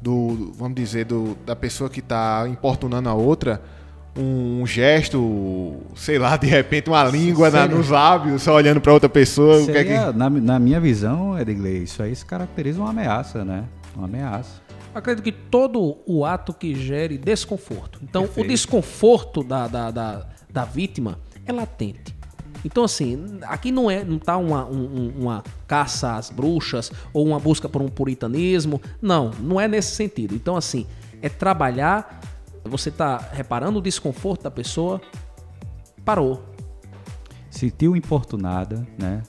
Do, 0.00 0.52
vamos 0.56 0.74
dizer, 0.74 1.06
do, 1.06 1.36
da 1.46 1.56
pessoa 1.56 1.88
que 1.88 2.00
está 2.00 2.46
importunando 2.48 3.08
a 3.08 3.14
outra, 3.14 3.62
um, 4.16 4.66
gesto, 4.66 5.76
sei 5.96 6.18
lá, 6.18 6.36
de 6.36 6.46
repente 6.46 6.88
uma 6.90 7.02
língua 7.04 7.50
na- 7.50 7.66
nos 7.66 7.88
lábios, 7.88 8.42
só 8.42 8.54
olhando 8.54 8.80
para 8.80 8.92
outra 8.92 9.08
pessoa. 9.08 9.62
o 9.62 9.64
que 9.66 9.70
é 9.72 9.82
que- 9.84 9.90
Seria, 9.90 10.12
na, 10.12 10.28
na 10.30 10.58
minha 10.58 10.78
visão, 10.78 11.38
Edgley, 11.38 11.84
isso 11.84 12.02
aí 12.02 12.14
se 12.14 12.24
caracteriza 12.24 12.80
uma 12.80 12.90
ameaça, 12.90 13.44
né? 13.44 13.64
Uma 13.96 14.04
ameaça. 14.06 14.62
Acredito 14.94 15.24
que 15.24 15.32
todo 15.32 15.96
o 16.06 16.24
ato 16.24 16.52
que 16.52 16.74
gere 16.74 17.16
desconforto. 17.18 17.98
Então, 18.02 18.22
Perfeito. 18.22 18.46
o 18.46 18.50
desconforto 18.50 19.42
da, 19.42 19.66
da, 19.66 19.90
da, 19.90 20.26
da 20.50 20.64
vítima 20.64 21.18
é 21.46 21.52
latente. 21.52 22.14
Então, 22.64 22.82
assim, 22.84 23.38
aqui 23.42 23.70
não 23.70 23.90
é 23.90 24.02
não 24.02 24.18
tá 24.18 24.36
uma, 24.38 24.64
um- 24.64 24.84
um- 25.08 25.14
uma 25.22 25.44
caça 25.66 26.14
às 26.16 26.30
bruxas 26.30 26.90
ou 27.12 27.26
uma 27.26 27.38
busca 27.38 27.68
por 27.68 27.82
um 27.82 27.88
puritanismo. 27.88 28.80
Não, 29.02 29.30
não 29.40 29.60
é 29.60 29.68
nesse 29.68 29.94
sentido. 29.94 30.34
Então, 30.34 30.56
assim, 30.56 30.86
é 31.20 31.28
trabalhar. 31.28 32.20
Você 32.64 32.90
tá 32.90 33.18
reparando 33.32 33.78
o 33.78 33.82
desconforto 33.82 34.44
da 34.44 34.50
pessoa, 34.50 34.98
parou. 36.04 36.42
Sentiu 37.50 37.94
importunada, 37.94 38.86
né? 38.98 39.22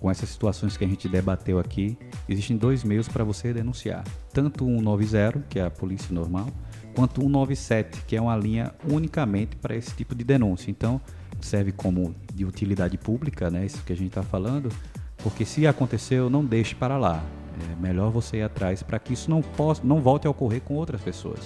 Com 0.00 0.10
essas 0.10 0.28
situações 0.28 0.76
que 0.76 0.84
a 0.84 0.88
gente 0.88 1.08
debateu 1.08 1.58
aqui, 1.58 1.96
existem 2.28 2.56
dois 2.56 2.82
meios 2.84 3.08
para 3.08 3.22
você 3.24 3.52
denunciar. 3.52 4.04
Tanto 4.32 4.64
o 4.64 4.68
190, 4.78 5.44
que 5.48 5.58
é 5.58 5.64
a 5.64 5.70
polícia 5.70 6.12
normal, 6.14 6.46
quanto 6.94 7.18
o 7.20 7.24
197, 7.24 8.02
que 8.06 8.16
é 8.16 8.20
uma 8.20 8.36
linha 8.36 8.72
unicamente 8.88 9.56
para 9.56 9.74
esse 9.76 9.94
tipo 9.94 10.14
de 10.14 10.24
denúncia. 10.24 10.70
Então, 10.70 11.00
serve 11.40 11.72
como 11.72 12.14
de 12.34 12.44
utilidade 12.44 12.96
pública, 12.98 13.50
né? 13.50 13.64
Isso 13.64 13.82
que 13.84 13.92
a 13.92 13.96
gente 13.96 14.08
está 14.08 14.22
falando, 14.22 14.70
porque 15.18 15.44
se 15.44 15.66
aconteceu, 15.66 16.28
não 16.30 16.44
deixe 16.44 16.74
para 16.74 16.96
lá. 16.96 17.22
É 17.70 17.80
melhor 17.80 18.10
você 18.10 18.38
ir 18.38 18.42
atrás 18.42 18.82
para 18.82 18.98
que 18.98 19.12
isso 19.14 19.30
não 19.30 19.40
possa, 19.40 19.82
não 19.84 20.00
volte 20.00 20.26
a 20.26 20.30
ocorrer 20.30 20.60
com 20.60 20.74
outras 20.74 21.00
pessoas, 21.00 21.40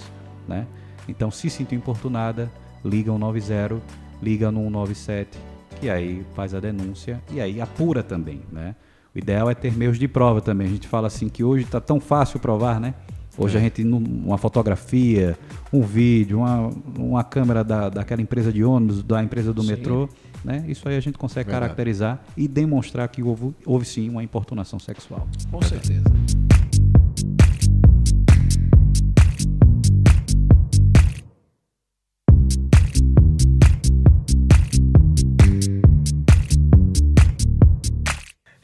né? 0.48 0.66
Então, 1.08 1.30
se 1.30 1.48
sinto 1.48 1.74
importunada, 1.74 2.50
liga 2.84 3.12
190, 3.12 3.80
liga 4.22 4.50
no 4.50 4.62
197, 4.64 5.38
que 5.80 5.88
aí 5.88 6.24
faz 6.34 6.54
a 6.54 6.60
denúncia 6.60 7.22
e 7.30 7.40
aí 7.40 7.60
apura 7.60 8.02
também, 8.02 8.42
né? 8.50 8.74
O 9.14 9.18
ideal 9.18 9.50
é 9.50 9.54
ter 9.54 9.72
meios 9.72 9.98
de 9.98 10.06
prova 10.06 10.40
também. 10.40 10.66
A 10.66 10.70
gente 10.70 10.86
fala 10.86 11.06
assim 11.08 11.28
que 11.28 11.42
hoje 11.42 11.64
está 11.64 11.80
tão 11.80 11.98
fácil 11.98 12.38
provar, 12.38 12.80
né? 12.80 12.94
Hoje 13.38 13.56
a 13.56 13.60
gente, 13.60 13.82
uma 13.82 14.36
fotografia, 14.36 15.38
um 15.72 15.82
vídeo, 15.82 16.38
uma, 16.38 16.70
uma 16.98 17.24
câmera 17.24 17.62
da, 17.64 17.88
daquela 17.88 18.20
empresa 18.20 18.52
de 18.52 18.62
ônibus, 18.62 19.02
da 19.02 19.22
empresa 19.22 19.52
do 19.52 19.62
Sim. 19.62 19.68
metrô, 19.68 20.08
né? 20.44 20.64
Isso 20.68 20.88
aí 20.88 20.96
a 20.96 21.00
gente 21.00 21.16
consegue 21.16 21.46
Verdade. 21.46 21.66
caracterizar 21.66 22.22
e 22.36 22.48
demonstrar 22.48 23.08
que 23.08 23.22
houve, 23.22 23.54
houve 23.64 23.84
sim 23.84 24.08
uma 24.08 24.22
importunação 24.22 24.78
sexual. 24.78 25.26
Com 25.50 25.62
certeza. 25.62 26.04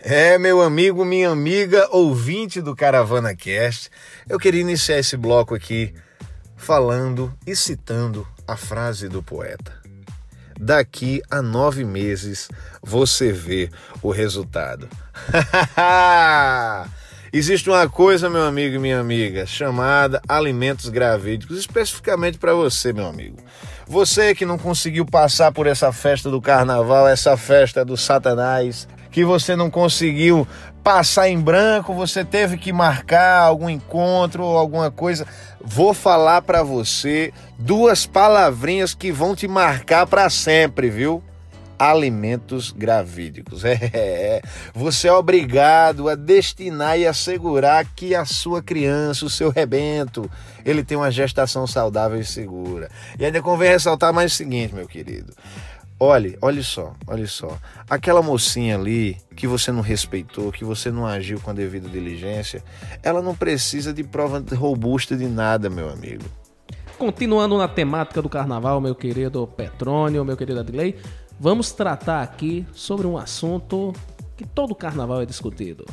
É, 0.09 0.39
meu 0.39 0.63
amigo, 0.63 1.05
minha 1.05 1.31
amiga, 1.31 1.89
ouvinte 1.91 2.61
do 2.61 2.77
Caravana 2.77 3.35
Cast, 3.35 3.91
eu 4.29 4.39
queria 4.39 4.61
iniciar 4.61 5.01
esse 5.01 5.17
bloco 5.17 5.53
aqui 5.53 5.93
falando 6.57 7.35
e 7.45 7.57
citando 7.57 8.25
a 8.47 8.57
frase 8.57 9.09
do 9.09 9.21
poeta. 9.21 9.73
Daqui 10.61 11.21
a 11.29 11.43
nove 11.43 11.85
meses 11.85 12.49
você 12.81 13.33
vê 13.33 13.69
o 14.01 14.13
resultado. 14.13 14.89
Existe 17.33 17.69
uma 17.69 17.89
coisa, 17.89 18.31
meu 18.31 18.45
amigo 18.45 18.77
e 18.77 18.79
minha 18.79 19.01
amiga, 19.01 19.45
chamada 19.45 20.23
alimentos 20.29 20.89
gravídicos, 20.89 21.59
especificamente 21.59 22.39
para 22.39 22.55
você, 22.55 22.93
meu 22.93 23.09
amigo. 23.09 23.39
Você 23.89 24.37
que 24.37 24.47
não 24.47 24.57
conseguiu 24.57 25.05
passar 25.05 25.51
por 25.51 25.67
essa 25.67 25.91
festa 25.91 26.31
do 26.31 26.41
carnaval, 26.41 27.09
essa 27.09 27.37
festa 27.37 27.85
do 27.85 27.97
Satanás, 27.97 28.87
que 29.17 29.25
você 29.25 29.57
não 29.57 29.71
conseguiu 29.71 30.47
passar 30.85 31.31
em 31.31 31.41
branco, 31.41 31.95
você 31.95 32.23
teve 32.23 32.59
que 32.59 32.71
marcar 32.71 33.39
algum 33.39 33.71
encontro 33.71 34.45
ou 34.45 34.59
alguma 34.59 34.91
coisa. 34.91 35.27
Vou 35.59 35.95
falar 35.95 36.43
para 36.43 36.63
você 36.63 37.33
duas 37.59 38.05
palavrinhas 38.05 38.93
que 38.93 39.11
vão 39.11 39.35
te 39.35 39.49
marcar 39.49 40.07
para 40.07 40.29
sempre, 40.29 40.91
viu? 40.91 41.25
Alimentos 41.79 42.73
gravídicos. 42.73 43.63
É, 43.65 44.43
você 44.75 45.09
é 45.09 45.13
obrigado 45.15 46.11
a 46.11 46.15
destinar 46.15 46.99
e 46.99 47.07
assegurar 47.07 47.87
que 47.97 48.15
a 48.15 48.27
sua 48.27 48.63
criança, 48.63 49.25
o 49.25 49.31
seu 49.31 49.49
rebento, 49.49 50.31
ele 50.63 50.85
tem 50.85 50.95
uma 50.95 51.11
gestação 51.11 51.67
saudável 51.67 52.21
e 52.21 52.25
segura. 52.25 52.91
E 53.19 53.25
ainda 53.25 53.41
convém 53.41 53.71
ressaltar 53.71 54.13
mais 54.13 54.35
o 54.35 54.37
seguinte, 54.37 54.75
meu 54.75 54.87
querido. 54.87 55.33
Olhe, 55.99 56.37
olhe 56.43 56.63
só, 56.63 56.95
olhe 57.07 57.27
só. 57.27 57.59
Aquela 57.89 58.21
mocinha 58.21 58.77
ali 58.77 59.17
que 59.35 59.47
você 59.47 59.73
não 59.73 59.81
respeitou, 59.81 60.53
que 60.53 60.63
você 60.63 60.91
não 60.91 61.07
agiu 61.07 61.41
com 61.41 61.51
a 61.51 61.55
devida 61.55 61.89
diligência, 61.89 62.63
ela 63.03 63.23
não 63.23 63.35
precisa 63.35 63.95
de 63.95 64.05
prova 64.05 64.45
robusta 64.55 65.17
de 65.17 65.27
nada, 65.27 65.71
meu 65.71 65.89
amigo. 65.89 66.25
Continuando 66.99 67.57
na 67.57 67.67
temática 67.67 68.21
do 68.21 68.29
carnaval, 68.29 68.79
meu 68.79 68.95
querido 68.95 69.47
Petrônio, 69.47 70.23
meu 70.23 70.37
querido 70.37 70.61
Adley, 70.61 70.97
vamos 71.41 71.73
tratar 71.73 72.23
aqui 72.23 72.67
sobre 72.75 73.07
um 73.07 73.17
assunto 73.17 73.95
que 74.37 74.47
todo 74.47 74.75
carnaval 74.75 75.23
é 75.23 75.27
discutido. 75.27 75.87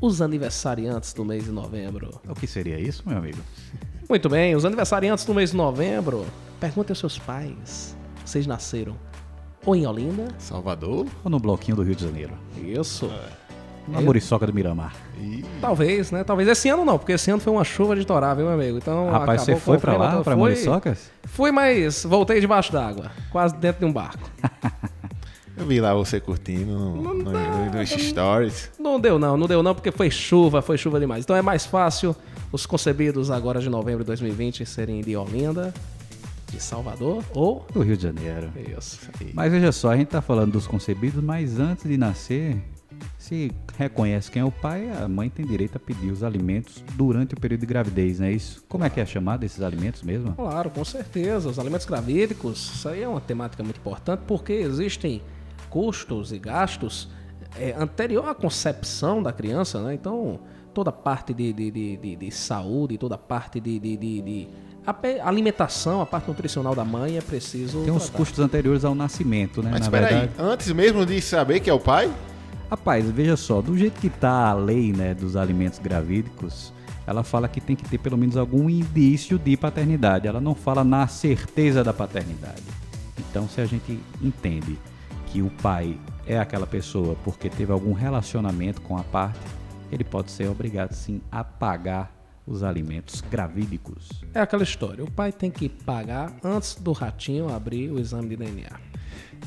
Os 0.00 0.20
aniversariantes 0.20 1.12
do 1.12 1.24
mês 1.24 1.44
de 1.44 1.52
novembro. 1.52 2.20
O 2.28 2.34
que 2.34 2.48
seria 2.48 2.80
isso, 2.80 3.04
meu 3.06 3.18
amigo? 3.18 3.38
Muito 4.08 4.28
bem, 4.28 4.56
os 4.56 4.64
aniversariantes 4.64 5.24
do 5.24 5.32
mês 5.32 5.52
de 5.52 5.56
novembro. 5.56 6.26
Pergunte 6.58 6.90
aos 6.90 6.98
seus 6.98 7.20
pais. 7.20 7.96
Vocês 8.24 8.48
nasceram 8.48 8.96
ou 9.64 9.74
em 9.74 9.86
Olinda? 9.86 10.28
Salvador? 10.38 11.06
Ou 11.24 11.30
no 11.30 11.38
bloquinho 11.38 11.76
do 11.76 11.82
Rio 11.82 11.94
de 11.94 12.04
Janeiro? 12.04 12.32
Isso. 12.56 13.10
Na 13.86 14.00
Muriçoca 14.00 14.46
do 14.46 14.52
Miramar. 14.54 14.94
E 15.20 15.44
Talvez, 15.60 16.10
né? 16.10 16.24
Talvez 16.24 16.48
esse 16.48 16.68
ano 16.70 16.84
não, 16.84 16.98
porque 16.98 17.12
esse 17.12 17.30
ano 17.30 17.40
foi 17.40 17.52
uma 17.52 17.64
chuva 17.64 17.94
de 17.94 18.04
torar, 18.04 18.34
viu, 18.34 18.46
meu 18.46 18.54
amigo? 18.54 18.78
Então, 18.78 19.10
Rapaz, 19.10 19.42
você 19.42 19.56
foi 19.56 19.78
clima 19.78 19.98
lá, 19.98 20.10
pra 20.12 20.22
Fui- 20.22 20.34
Muriçocas? 20.36 21.10
Fui, 21.24 21.52
mas 21.52 22.02
voltei 22.04 22.40
debaixo 22.40 22.72
d'água, 22.72 23.10
quase 23.30 23.54
dentro 23.56 23.80
de 23.80 23.84
um 23.84 23.92
barco. 23.92 24.30
eu 25.56 25.66
vi 25.66 25.80
lá 25.80 25.92
você 25.92 26.18
curtindo 26.18 26.72
no, 26.72 27.02
no, 27.02 27.14
no, 27.14 27.70
nos 27.72 27.90
stories. 27.90 28.70
Não 28.78 28.98
deu 28.98 29.18
não, 29.18 29.36
não 29.36 29.46
deu 29.46 29.62
não, 29.62 29.74
porque 29.74 29.92
foi 29.92 30.10
chuva, 30.10 30.62
foi 30.62 30.78
chuva 30.78 30.98
demais. 30.98 31.22
Então 31.24 31.36
é 31.36 31.42
mais 31.42 31.66
fácil 31.66 32.16
os 32.50 32.64
concebidos 32.64 33.30
agora 33.30 33.60
de 33.60 33.68
novembro 33.68 34.02
de 34.02 34.06
2020 34.06 34.64
serem 34.64 35.02
de 35.02 35.14
Olinda, 35.14 35.74
de 36.50 36.60
Salvador 36.60 37.24
ou... 37.34 37.66
Do 37.72 37.82
Rio 37.82 37.96
de 37.96 38.02
Janeiro. 38.02 38.50
Isso. 38.78 39.00
Mas 39.32 39.50
veja 39.52 39.72
só, 39.72 39.90
a 39.90 39.96
gente 39.96 40.08
tá 40.08 40.22
falando 40.22 40.52
dos 40.52 40.66
concebidos, 40.66 41.22
mas 41.22 41.58
antes 41.58 41.84
de 41.88 41.96
nascer, 41.96 42.56
se 43.18 43.50
reconhece 43.76 44.30
quem 44.30 44.42
é 44.42 44.44
o 44.44 44.52
pai, 44.52 44.88
a 44.90 45.08
mãe 45.08 45.28
tem 45.28 45.44
direito 45.44 45.76
a 45.76 45.80
pedir 45.80 46.10
os 46.10 46.22
alimentos 46.22 46.84
durante 46.94 47.34
o 47.34 47.40
período 47.40 47.60
de 47.62 47.66
gravidez, 47.66 48.20
não 48.20 48.26
é 48.26 48.32
isso? 48.32 48.62
Como 48.68 48.84
é 48.84 48.90
que 48.90 49.00
é 49.00 49.06
chamado 49.06 49.42
esses 49.44 49.60
alimentos 49.62 50.02
mesmo? 50.02 50.32
Claro, 50.34 50.70
com 50.70 50.84
certeza. 50.84 51.48
Os 51.48 51.58
alimentos 51.58 51.86
gravídicos, 51.86 52.72
isso 52.74 52.88
aí 52.88 53.02
é 53.02 53.08
uma 53.08 53.20
temática 53.20 53.62
muito 53.64 53.78
importante 53.78 54.20
porque 54.26 54.52
existem 54.52 55.22
custos 55.70 56.32
e 56.32 56.38
gastos 56.38 57.08
é, 57.58 57.72
anterior 57.76 58.28
à 58.28 58.34
concepção 58.34 59.22
da 59.22 59.32
criança, 59.32 59.82
né? 59.82 59.94
Então, 59.94 60.38
toda 60.72 60.90
a 60.90 60.92
parte 60.92 61.32
de, 61.34 61.52
de, 61.52 61.70
de, 61.70 61.96
de- 61.96 62.16
de 62.16 62.30
saúde, 62.30 62.96
toda 62.98 63.14
a 63.16 63.18
parte 63.18 63.58
de, 63.60 63.78
de, 63.80 63.96
de- 63.96 64.22
de 64.22 64.48
ape- 64.86 65.20
alimentação, 65.20 66.00
a 66.00 66.06
parte 66.06 66.28
nutricional 66.28 66.74
da 66.74 66.84
mãe 66.84 67.16
é 67.16 67.20
preciso. 67.20 67.82
Tem 67.82 67.92
uns 67.92 68.04
tratar. 68.04 68.18
custos 68.18 68.38
anteriores 68.40 68.84
ao 68.84 68.94
nascimento, 68.94 69.62
né? 69.62 69.70
Mas 69.70 69.80
Na 69.80 69.86
espera 69.86 70.06
aí, 70.06 70.14
verdade. 70.14 70.32
antes 70.38 70.70
mesmo 70.72 71.04
de 71.06 71.20
saber 71.20 71.60
que 71.60 71.68
é 71.70 71.74
o 71.74 71.80
pai, 71.80 72.10
Rapaz, 72.70 73.08
veja 73.10 73.36
só, 73.36 73.60
do 73.60 73.76
jeito 73.76 74.00
que 74.00 74.08
tá 74.08 74.48
a 74.48 74.54
lei, 74.54 74.90
né, 74.92 75.14
dos 75.14 75.36
alimentos 75.36 75.78
gravídicos, 75.78 76.72
ela 77.06 77.22
fala 77.22 77.46
que 77.46 77.60
tem 77.60 77.76
que 77.76 77.84
ter 77.84 77.98
pelo 77.98 78.16
menos 78.16 78.36
algum 78.36 78.68
indício 78.68 79.38
de 79.38 79.56
paternidade. 79.56 80.26
Ela 80.26 80.40
não 80.40 80.54
fala 80.54 80.82
na 80.82 81.06
certeza 81.06 81.84
da 81.84 81.92
paternidade. 81.92 82.62
Então, 83.18 83.46
se 83.48 83.60
a 83.60 83.66
gente 83.66 84.00
entende 84.20 84.78
que 85.26 85.42
o 85.42 85.50
pai 85.62 85.96
é 86.26 86.38
aquela 86.38 86.66
pessoa 86.66 87.16
porque 87.22 87.48
teve 87.50 87.70
algum 87.70 87.92
relacionamento 87.92 88.80
com 88.80 88.96
a 88.96 89.02
parte, 89.04 89.38
ele 89.92 90.02
pode 90.02 90.30
ser 90.32 90.48
obrigado 90.48 90.94
sim 90.94 91.20
a 91.30 91.44
pagar 91.44 92.10
os 92.46 92.62
alimentos 92.62 93.22
gravídicos. 93.30 94.08
É 94.34 94.40
aquela 94.40 94.62
história. 94.62 95.02
O 95.02 95.10
pai 95.10 95.32
tem 95.32 95.50
que 95.50 95.68
pagar 95.68 96.32
antes 96.42 96.74
do 96.74 96.92
ratinho 96.92 97.48
abrir 97.48 97.90
o 97.90 97.98
exame 97.98 98.28
de 98.28 98.36
DNA. 98.36 98.78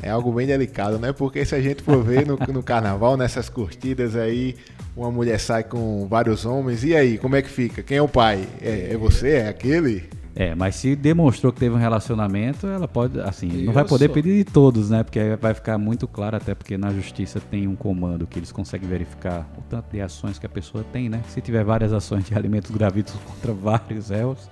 é 0.02 0.10
algo 0.10 0.32
bem 0.32 0.48
delicado, 0.48 0.98
né? 1.00 1.12
Porque 1.12 1.46
se 1.46 1.56
a 1.56 1.62
gente 1.62 1.84
for 1.84 2.04
ver 2.04 2.26
no, 2.26 2.38
no 2.38 2.64
carnaval, 2.64 3.18
nessas 3.18 3.50
curtidas 3.50 4.16
aí, 4.16 4.56
uma 4.96 5.12
mulher 5.12 5.40
sai 5.40 5.64
com 5.64 6.08
vários 6.08 6.46
homens, 6.46 6.84
e 6.84 6.96
aí, 6.96 7.18
como 7.18 7.36
é 7.36 7.42
que 7.42 7.50
fica? 7.50 7.84
Quem 7.84 7.98
é 7.98 8.02
o 8.02 8.08
pai? 8.08 8.48
É, 8.62 8.94
é 8.94 8.98
você? 8.98 9.30
É 9.38 9.48
aquele? 9.48 10.10
É, 10.40 10.54
mas 10.54 10.76
se 10.76 10.96
demonstrou 10.96 11.52
que 11.52 11.60
teve 11.60 11.74
um 11.74 11.80
relacionamento, 11.80 12.68
ela 12.68 12.88
pode, 12.88 13.20
assim, 13.22 13.48
não 13.64 13.74
vai 13.74 13.84
poder 13.84 14.10
pedir 14.10 14.38
de 14.38 14.44
todos, 14.44 14.92
né? 14.92 15.02
Porque 15.02 15.36
vai 15.42 15.52
ficar 15.52 15.80
muito 15.80 16.08
claro, 16.08 16.38
até 16.38 16.54
porque 16.54 16.78
na 16.78 16.94
justiça 16.94 17.40
tem 17.40 17.68
um 17.68 17.76
comando 17.76 18.28
que 18.28 18.38
eles 18.38 18.52
conseguem 18.52 18.88
verificar 18.88 19.50
o 19.58 19.62
tanto 19.64 19.90
de 19.92 20.00
ações 20.00 20.38
que 20.38 20.46
a 20.46 20.50
pessoa 20.50 20.86
tem, 20.94 21.10
né? 21.10 21.24
Se 21.30 21.42
tiver 21.42 21.64
várias 21.64 21.92
ações 21.92 22.24
de 22.24 22.36
alimentos 22.36 22.70
gravídicos 22.70 23.20
contra 23.26 23.52
vários 23.52 24.10
réus, 24.10 24.48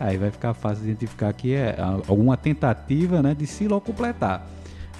aí 0.00 0.16
vai 0.16 0.30
ficar 0.30 0.54
fácil 0.54 0.84
de 0.84 0.92
identificar 0.92 1.30
que 1.34 1.52
é 1.52 1.76
alguma 2.08 2.38
tentativa, 2.38 3.22
né, 3.22 3.34
de 3.34 3.46
se 3.46 3.68
completar. 3.68 4.48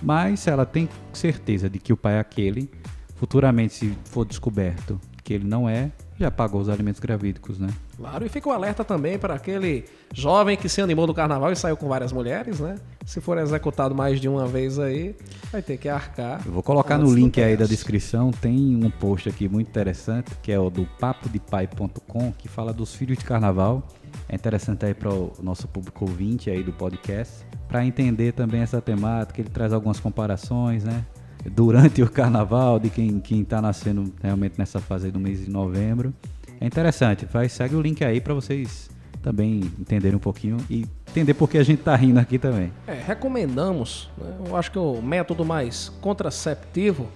Mas 0.02 0.40
se 0.40 0.50
ela 0.50 0.66
tem 0.66 0.86
certeza 1.14 1.70
de 1.70 1.78
que 1.78 1.94
o 1.94 1.96
pai 1.96 2.16
é 2.16 2.18
aquele, 2.18 2.68
futuramente 3.14 3.72
se 3.72 3.96
for 4.04 4.26
descoberto 4.26 5.00
que 5.24 5.32
ele 5.32 5.46
não 5.46 5.66
é, 5.66 5.90
já 6.18 6.30
pagou 6.30 6.60
os 6.60 6.68
alimentos 6.68 7.00
gravídicos, 7.00 7.58
né? 7.58 7.68
Claro, 7.96 8.24
e 8.24 8.28
fica 8.28 8.48
o 8.48 8.52
alerta 8.52 8.84
também 8.84 9.18
para 9.18 9.34
aquele 9.34 9.84
jovem 10.12 10.56
que 10.56 10.68
se 10.68 10.80
animou 10.80 11.06
do 11.06 11.14
carnaval 11.14 11.52
e 11.52 11.56
saiu 11.56 11.76
com 11.76 11.88
várias 11.88 12.12
mulheres, 12.12 12.60
né? 12.60 12.76
Se 13.04 13.20
for 13.20 13.38
executado 13.38 13.94
mais 13.94 14.20
de 14.20 14.28
uma 14.28 14.46
vez 14.46 14.78
aí, 14.78 15.14
vai 15.52 15.62
ter 15.62 15.76
que 15.76 15.88
arcar. 15.88 16.42
Eu 16.44 16.52
vou 16.52 16.62
colocar 16.62 16.98
no 16.98 17.12
link 17.12 17.40
aí 17.40 17.56
da 17.56 17.66
descrição, 17.66 18.30
tem 18.30 18.80
um 18.82 18.90
post 18.90 19.28
aqui 19.28 19.48
muito 19.48 19.68
interessante, 19.68 20.32
que 20.42 20.50
é 20.50 20.58
o 20.58 20.70
do 20.70 20.86
papodepai.com, 20.98 22.32
que 22.32 22.48
fala 22.48 22.72
dos 22.72 22.94
filhos 22.94 23.18
de 23.18 23.24
carnaval. 23.24 23.86
É 24.28 24.34
interessante 24.34 24.86
aí 24.86 24.94
para 24.94 25.10
o 25.10 25.32
nosso 25.42 25.68
público 25.68 26.04
ouvinte 26.04 26.50
aí 26.50 26.62
do 26.62 26.72
podcast, 26.72 27.44
para 27.68 27.84
entender 27.84 28.32
também 28.32 28.60
essa 28.60 28.80
temática, 28.80 29.40
ele 29.40 29.50
traz 29.50 29.72
algumas 29.72 30.00
comparações, 30.00 30.84
né? 30.84 31.04
Durante 31.50 32.02
o 32.02 32.10
carnaval, 32.10 32.78
de 32.78 32.90
quem 32.90 33.22
está 33.40 33.60
nascendo 33.60 34.12
realmente 34.22 34.54
nessa 34.58 34.80
fase 34.80 35.06
aí 35.06 35.12
do 35.12 35.20
mês 35.20 35.44
de 35.44 35.50
novembro. 35.50 36.12
É 36.60 36.66
interessante, 36.66 37.26
vai, 37.26 37.48
segue 37.48 37.74
o 37.74 37.80
link 37.80 38.04
aí 38.04 38.20
para 38.20 38.32
vocês 38.32 38.88
também 39.22 39.60
entenderem 39.78 40.16
um 40.16 40.20
pouquinho 40.20 40.56
e 40.70 40.86
entender 41.10 41.34
por 41.34 41.50
que 41.50 41.58
a 41.58 41.64
gente 41.64 41.82
tá 41.82 41.96
rindo 41.96 42.20
aqui 42.20 42.38
também. 42.38 42.72
É, 42.86 42.94
recomendamos, 42.94 44.08
né? 44.16 44.36
eu 44.46 44.56
acho 44.56 44.70
que 44.70 44.78
o 44.78 45.02
método 45.02 45.44
mais 45.44 45.88
contraceptivo 46.00 47.08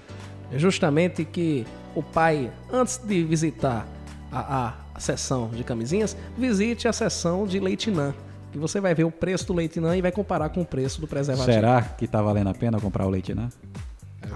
é 0.51 0.59
justamente 0.59 1.25
que 1.25 1.65
o 1.95 2.03
pai, 2.03 2.51
antes 2.73 2.99
de 2.99 3.23
visitar 3.23 3.87
a, 4.33 4.75
a 4.95 5.01
seção 5.01 5.51
de 5.51 5.63
camisinhas, 5.63 6.17
visite 6.37 6.89
a 6.89 6.93
seção 6.93 7.47
de 7.47 7.61
leitinã. 7.61 8.13
Que 8.51 8.59
você 8.59 8.81
vai 8.81 8.93
ver 8.93 9.05
o 9.05 9.13
preço 9.13 9.47
do 9.47 9.53
leitinã 9.53 9.97
e 9.97 10.03
vai 10.03 10.11
comparar 10.11 10.49
com 10.49 10.63
o 10.63 10.67
preço 10.67 11.01
do 11.01 11.07
preservativo. 11.07 11.53
Será 11.53 11.81
que 11.83 12.09
tá 12.09 12.21
valendo 12.21 12.49
a 12.49 12.55
pena 12.55 12.81
comprar 12.81 13.07
o 13.07 13.09
leite, 13.09 13.33
né? 13.33 13.49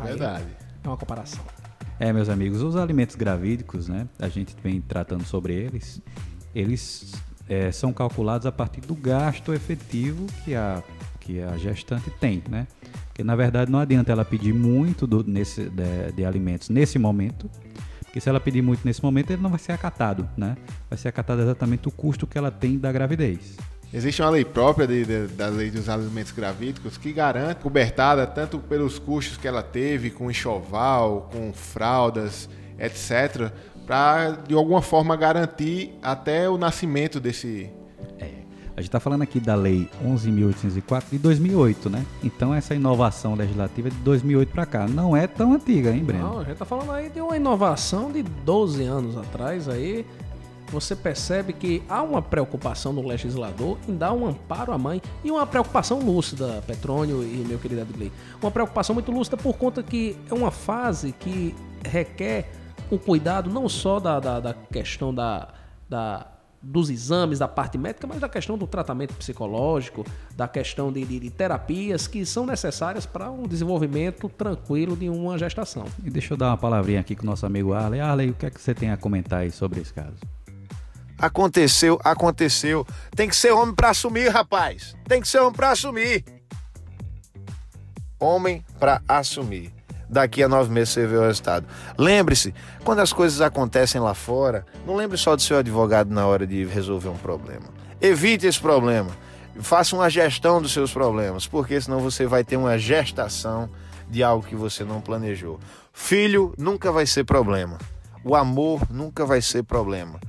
Verdade. 0.09 0.47
É 0.83 0.89
uma 0.89 0.97
comparação. 0.97 1.45
É, 1.99 2.13
meus 2.13 2.29
amigos, 2.29 2.61
os 2.61 2.77
alimentos 2.77 3.17
gravídicos, 3.17 3.89
né? 3.89 4.09
A 4.19 4.29
gente 4.29 4.55
vem 4.63 4.81
tratando 4.81 5.25
sobre 5.25 5.55
eles. 5.55 6.03
Eles 6.55 7.13
é, 7.49 7.71
são 7.71 7.93
calculados 7.93 8.47
a 8.47 8.53
partir 8.53 8.81
do 8.81 8.95
gasto 8.95 9.53
efetivo 9.53 10.27
que 10.45 10.55
a, 10.55 10.83
que 11.21 11.41
a 11.41 11.57
gestante 11.57 12.11
tem, 12.21 12.43
né? 12.49 12.67
Porque 13.07 13.23
na 13.23 13.37
verdade 13.37 13.71
não 13.71 13.79
adianta 13.79 14.11
ela 14.11 14.25
pedir 14.25 14.53
muito 14.53 15.07
do, 15.07 15.23
nesse, 15.23 15.71
de, 15.71 16.13
de 16.17 16.25
alimentos 16.25 16.69
nesse 16.69 16.99
momento, 16.99 17.49
porque 18.01 18.21
se 18.21 18.29
ela 18.29 18.41
pedir 18.41 18.63
muito 18.63 18.85
nesse 18.85 19.03
momento, 19.03 19.31
ele 19.31 19.43
não 19.43 19.51
vai 19.51 19.59
ser 19.59 19.73
acatado, 19.73 20.29
né? 20.37 20.57
Vai 20.89 20.99
ser 20.99 21.09
acatado 21.09 21.43
exatamente 21.43 21.89
o 21.89 21.91
custo 21.91 22.27
que 22.27 22.39
ela 22.39 22.51
tem 22.51 22.79
da 22.79 22.93
gravidez. 22.93 23.57
Existe 23.93 24.23
uma 24.23 24.31
lei 24.31 24.45
própria 24.45 24.87
de, 24.87 25.05
de, 25.05 25.27
da 25.29 25.49
lei 25.49 25.71
dos 25.71 25.89
alimentos 25.89 26.33
gravídicos 26.33 26.97
que 26.99 27.13
garante 27.13 27.61
cobertada 27.61 28.27
tanto 28.27 28.59
pelos 28.59 28.99
custos 28.99 29.37
que 29.37 29.47
ela 29.47 29.63
teve 29.63 30.11
com 30.11 30.31
enxoval, 30.31 31.29
com 31.33 31.53
fraldas, 31.53 32.49
etc., 32.79 33.53
para 33.87 34.31
de 34.49 34.55
alguma 34.55 34.83
forma 34.83 35.15
garantir 35.15 35.93
até 36.03 36.49
o 36.49 36.57
nascimento 36.57 37.21
desse. 37.21 37.71
A 38.77 38.81
gente 38.81 38.89
está 38.89 38.99
falando 38.99 39.23
aqui 39.23 39.39
da 39.39 39.55
Lei 39.55 39.89
11.804 40.05 41.05
de 41.13 41.19
2008, 41.19 41.89
né? 41.89 42.05
Então 42.25 42.53
essa 42.53 42.75
inovação 42.75 43.37
legislativa 43.37 43.87
é 43.87 43.91
de 43.93 43.97
2008 43.99 44.51
para 44.51 44.67
cá. 44.67 44.89
Não 44.89 45.17
é 45.17 45.29
tão 45.29 45.53
antiga, 45.53 45.93
hein, 45.93 46.03
Breno? 46.03 46.25
Não, 46.25 46.39
a 46.41 46.45
gente 46.45 46.57
tá 46.57 46.65
falando 46.65 46.91
aí 46.91 47.09
de 47.09 47.21
uma 47.21 47.37
inovação 47.37 48.11
de 48.11 48.25
12 48.25 48.83
anos 48.83 49.17
atrás 49.17 49.69
aí. 49.69 50.05
Você 50.75 50.97
percebe 50.97 51.53
que 51.53 51.85
há 51.89 52.03
uma 52.03 52.21
preocupação 52.21 52.93
no 52.93 53.07
legislador 53.07 53.79
em 53.89 53.97
dar 53.97 54.13
um 54.13 54.27
amparo 54.27 54.73
à 54.73 54.77
mãe 54.77 55.01
e 55.23 55.31
uma 55.31 55.47
preocupação 55.47 56.01
lúcida, 56.01 56.65
Petrônio 56.67 57.23
e 57.23 57.45
meu 57.47 57.61
querido 57.61 57.83
Adley. 57.83 58.11
Uma 58.43 58.51
preocupação 58.51 58.93
muito 58.93 59.13
lúcida 59.13 59.37
por 59.37 59.57
conta 59.57 59.85
que 59.85 60.17
é 60.29 60.35
uma 60.35 60.51
fase 60.51 61.13
que 61.13 61.55
requer 61.87 62.51
um 62.91 62.99
cuidado 62.99 63.49
não 63.49 63.69
só 63.69 64.01
da, 64.01 64.19
da, 64.19 64.41
da 64.41 64.53
questão 64.53 65.15
da, 65.15 65.55
da, 65.89 66.27
dos 66.61 66.91
exames, 66.91 67.39
da 67.39 67.47
parte 67.47 67.79
médica, 67.79 68.09
mas 68.09 68.19
da 68.19 68.29
questão 68.29 68.59
do 68.59 68.67
tratamento 68.67 69.15
psicológico, 69.15 70.05
da 70.37 70.49
questão 70.49 70.93
de, 70.93 71.05
de, 71.05 71.21
de 71.21 71.31
terapias 71.31 72.09
que 72.09 72.27
são 72.27 72.45
necessárias 72.45 73.07
para 73.07 73.31
um 73.31 73.45
desenvolvimento 73.45 74.29
tranquilo 74.29 74.97
de 74.97 75.09
uma 75.09 75.39
gestação. 75.39 75.85
E 76.05 76.11
deixa 76.11 76.35
eu 76.35 76.37
dar 76.37 76.49
uma 76.49 76.57
palavrinha 76.57 76.99
aqui 76.99 77.15
com 77.15 77.23
o 77.23 77.27
nosso 77.27 77.47
amigo 77.47 77.73
Arley. 77.73 78.01
Arley, 78.01 78.31
o 78.31 78.35
que 78.35 78.47
é 78.47 78.51
que 78.51 78.61
você 78.61 78.75
tem 78.75 78.91
a 78.91 78.97
comentar 78.97 79.43
aí 79.43 79.53
sobre 79.53 79.81
esse 79.81 79.95
caso? 79.95 80.17
Aconteceu, 81.25 81.99
aconteceu. 82.05 82.87
Tem 83.17 83.27
que 83.27 83.35
ser 83.35 83.51
homem 83.51 83.75
para 83.75 83.89
assumir, 83.89 84.29
rapaz. 84.29 84.95
Tem 85.09 85.23
que 85.23 85.27
ser 85.27 85.39
homem 85.39 85.55
para 85.55 85.71
assumir. 85.71 86.23
Homem 88.21 88.63
para 88.79 89.01
assumir. 89.09 89.73
Daqui 90.07 90.43
a 90.43 90.49
nove 90.49 90.71
meses 90.71 90.91
você 90.91 91.07
vê 91.07 91.17
o 91.17 91.23
resultado. 91.23 91.67
Lembre-se, 91.97 92.55
quando 92.85 92.99
as 92.99 93.11
coisas 93.11 93.41
acontecem 93.41 94.03
lá 94.03 94.13
fora, 94.13 94.67
não 94.87 94.97
lembre 94.97 95.17
só 95.17 95.35
do 95.35 95.41
seu 95.41 95.57
advogado 95.57 96.13
na 96.13 96.27
hora 96.27 96.47
de 96.47 96.63
resolver 96.67 97.09
um 97.09 97.17
problema. 97.17 97.69
Evite 98.03 98.47
esse 98.47 98.61
problema. 98.61 99.11
Faça 99.61 99.97
uma 99.97 100.11
gestão 100.11 100.61
dos 100.61 100.75
seus 100.75 100.93
problemas, 100.93 101.47
porque 101.47 101.81
senão 101.81 102.01
você 102.01 102.27
vai 102.27 102.45
ter 102.45 102.59
uma 102.59 102.77
gestação 102.77 103.71
de 104.11 104.23
algo 104.23 104.47
que 104.47 104.55
você 104.55 104.85
não 104.85 105.01
planejou. 105.01 105.59
Filho 105.91 106.53
nunca 106.59 106.93
vai 106.93 107.07
ser 107.07 107.25
problema. 107.25 107.79
O 108.23 108.37
amor 108.37 108.83
nunca 108.91 109.25
vai 109.25 109.41
ser 109.41 109.63
problema. 109.63 110.21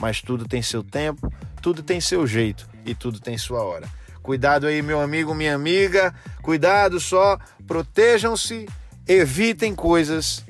Mas 0.00 0.20
tudo 0.22 0.48
tem 0.48 0.62
seu 0.62 0.82
tempo, 0.82 1.32
tudo 1.60 1.82
tem 1.82 2.00
seu 2.00 2.26
jeito 2.26 2.66
e 2.84 2.94
tudo 2.94 3.20
tem 3.20 3.36
sua 3.36 3.62
hora. 3.62 3.86
Cuidado 4.22 4.66
aí, 4.66 4.82
meu 4.82 5.00
amigo, 5.00 5.34
minha 5.34 5.54
amiga. 5.54 6.14
Cuidado 6.42 6.98
só, 6.98 7.38
protejam-se, 7.66 8.66
evitem 9.06 9.74
coisas 9.74 10.44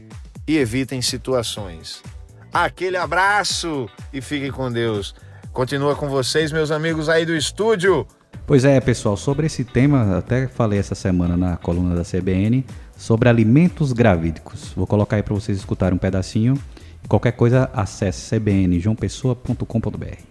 e 0.46 0.56
evitem 0.56 1.02
situações. 1.02 2.02
Aquele 2.52 2.96
abraço 2.96 3.88
e 4.12 4.20
fiquem 4.20 4.50
com 4.50 4.70
Deus. 4.70 5.14
Continua 5.52 5.96
com 5.96 6.08
vocês, 6.08 6.52
meus 6.52 6.70
amigos 6.70 7.08
aí 7.08 7.26
do 7.26 7.34
estúdio. 7.34 8.06
Pois 8.46 8.64
é, 8.64 8.80
pessoal, 8.80 9.16
sobre 9.16 9.46
esse 9.46 9.64
tema, 9.64 10.16
até 10.18 10.48
falei 10.48 10.78
essa 10.78 10.94
semana 10.94 11.36
na 11.36 11.56
coluna 11.56 11.94
da 11.94 12.02
CBN, 12.02 12.64
sobre 12.96 13.28
alimentos 13.28 13.92
gravídicos. 13.92 14.72
Vou 14.74 14.86
colocar 14.86 15.16
aí 15.16 15.22
para 15.22 15.34
vocês 15.34 15.58
escutarem 15.58 15.94
um 15.94 15.98
pedacinho. 15.98 16.60
Qualquer 17.08 17.32
coisa, 17.32 17.70
acesse 17.72 18.36
cbnjoaopessoa.com.br. 18.36 20.30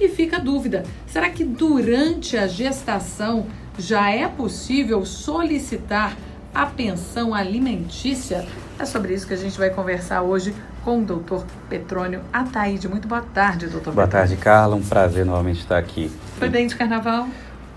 E 0.00 0.08
fica 0.08 0.36
a 0.36 0.40
dúvida: 0.40 0.84
será 1.06 1.28
que 1.30 1.44
durante 1.44 2.36
a 2.36 2.46
gestação 2.46 3.46
já 3.78 4.10
é 4.10 4.28
possível 4.28 5.04
solicitar 5.04 6.16
a 6.54 6.66
pensão 6.66 7.34
alimentícia? 7.34 8.46
É 8.78 8.84
sobre 8.84 9.12
isso 9.12 9.26
que 9.26 9.34
a 9.34 9.36
gente 9.36 9.58
vai 9.58 9.70
conversar 9.70 10.22
hoje 10.22 10.54
com 10.84 11.00
o 11.00 11.04
doutor 11.04 11.44
Petrônio 11.68 12.20
Ataíde. 12.32 12.88
Muito 12.88 13.08
boa 13.08 13.22
tarde, 13.22 13.66
doutor 13.66 13.92
Boa 13.92 14.06
tarde, 14.06 14.36
Carla. 14.36 14.76
Um 14.76 14.82
prazer 14.82 15.26
novamente 15.26 15.58
estar 15.58 15.78
aqui. 15.78 16.10
Foi 16.38 16.48
bem 16.48 16.66
de 16.66 16.76
carnaval? 16.76 17.28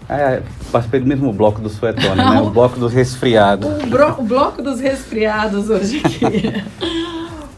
É, 0.08 0.42
participei 0.72 1.00
do 1.00 1.08
mesmo 1.08 1.32
bloco 1.34 1.62
do 1.62 1.70
Suetone, 1.70 2.18
né? 2.18 2.42
O 2.42 2.50
bloco 2.50 2.80
dos 2.80 2.94
resfriados. 2.94 3.68
O, 3.68 4.22
o 4.22 4.24
bloco 4.24 4.62
dos 4.62 4.80
resfriados 4.80 5.70
hoje 5.70 6.02
aqui. 6.06 6.32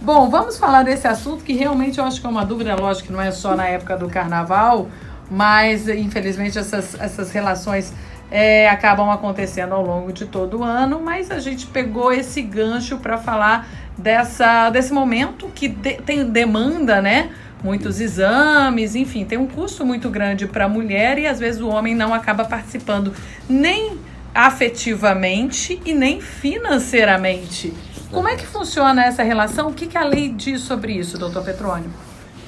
Bom, 0.03 0.29
vamos 0.29 0.57
falar 0.57 0.83
desse 0.83 1.07
assunto 1.07 1.45
que 1.45 1.53
realmente 1.53 1.97
eu 1.97 2.03
acho 2.03 2.19
que 2.19 2.27
é 2.27 2.29
uma 2.29 2.45
dúvida, 2.45 2.75
lógico 2.75 3.07
que 3.07 3.13
não 3.13 3.21
é 3.21 3.31
só 3.31 3.55
na 3.55 3.65
época 3.67 3.95
do 3.95 4.09
carnaval, 4.09 4.89
mas 5.31 5.87
infelizmente 5.87 6.59
essas, 6.59 6.99
essas 6.99 7.31
relações 7.31 7.93
é, 8.29 8.67
acabam 8.67 9.09
acontecendo 9.09 9.73
ao 9.73 9.81
longo 9.81 10.11
de 10.11 10.25
todo 10.25 10.59
o 10.59 10.63
ano, 10.63 10.99
mas 11.01 11.31
a 11.31 11.39
gente 11.39 11.65
pegou 11.67 12.11
esse 12.11 12.41
gancho 12.41 12.97
para 12.97 13.17
falar 13.17 13.65
dessa, 13.97 14.69
desse 14.69 14.91
momento 14.91 15.47
que 15.55 15.69
de- 15.69 16.01
tem 16.01 16.29
demanda, 16.29 17.01
né? 17.01 17.29
Muitos 17.63 18.01
exames, 18.01 18.95
enfim, 18.95 19.23
tem 19.23 19.37
um 19.37 19.47
custo 19.47 19.85
muito 19.85 20.09
grande 20.09 20.45
para 20.45 20.65
a 20.65 20.69
mulher 20.69 21.17
e 21.17 21.25
às 21.25 21.39
vezes 21.39 21.61
o 21.61 21.69
homem 21.69 21.95
não 21.95 22.13
acaba 22.13 22.43
participando 22.43 23.13
nem 23.47 23.97
afetivamente 24.35 25.81
e 25.85 25.93
nem 25.93 26.19
financeiramente. 26.19 27.73
Como 28.13 28.27
é 28.27 28.35
que 28.35 28.45
funciona 28.45 29.03
essa 29.03 29.23
relação? 29.23 29.69
O 29.69 29.73
que, 29.73 29.87
que 29.87 29.97
a 29.97 30.05
lei 30.05 30.29
diz 30.29 30.61
sobre 30.61 30.93
isso, 30.93 31.17
doutor 31.17 31.43
Petrônio? 31.43 31.89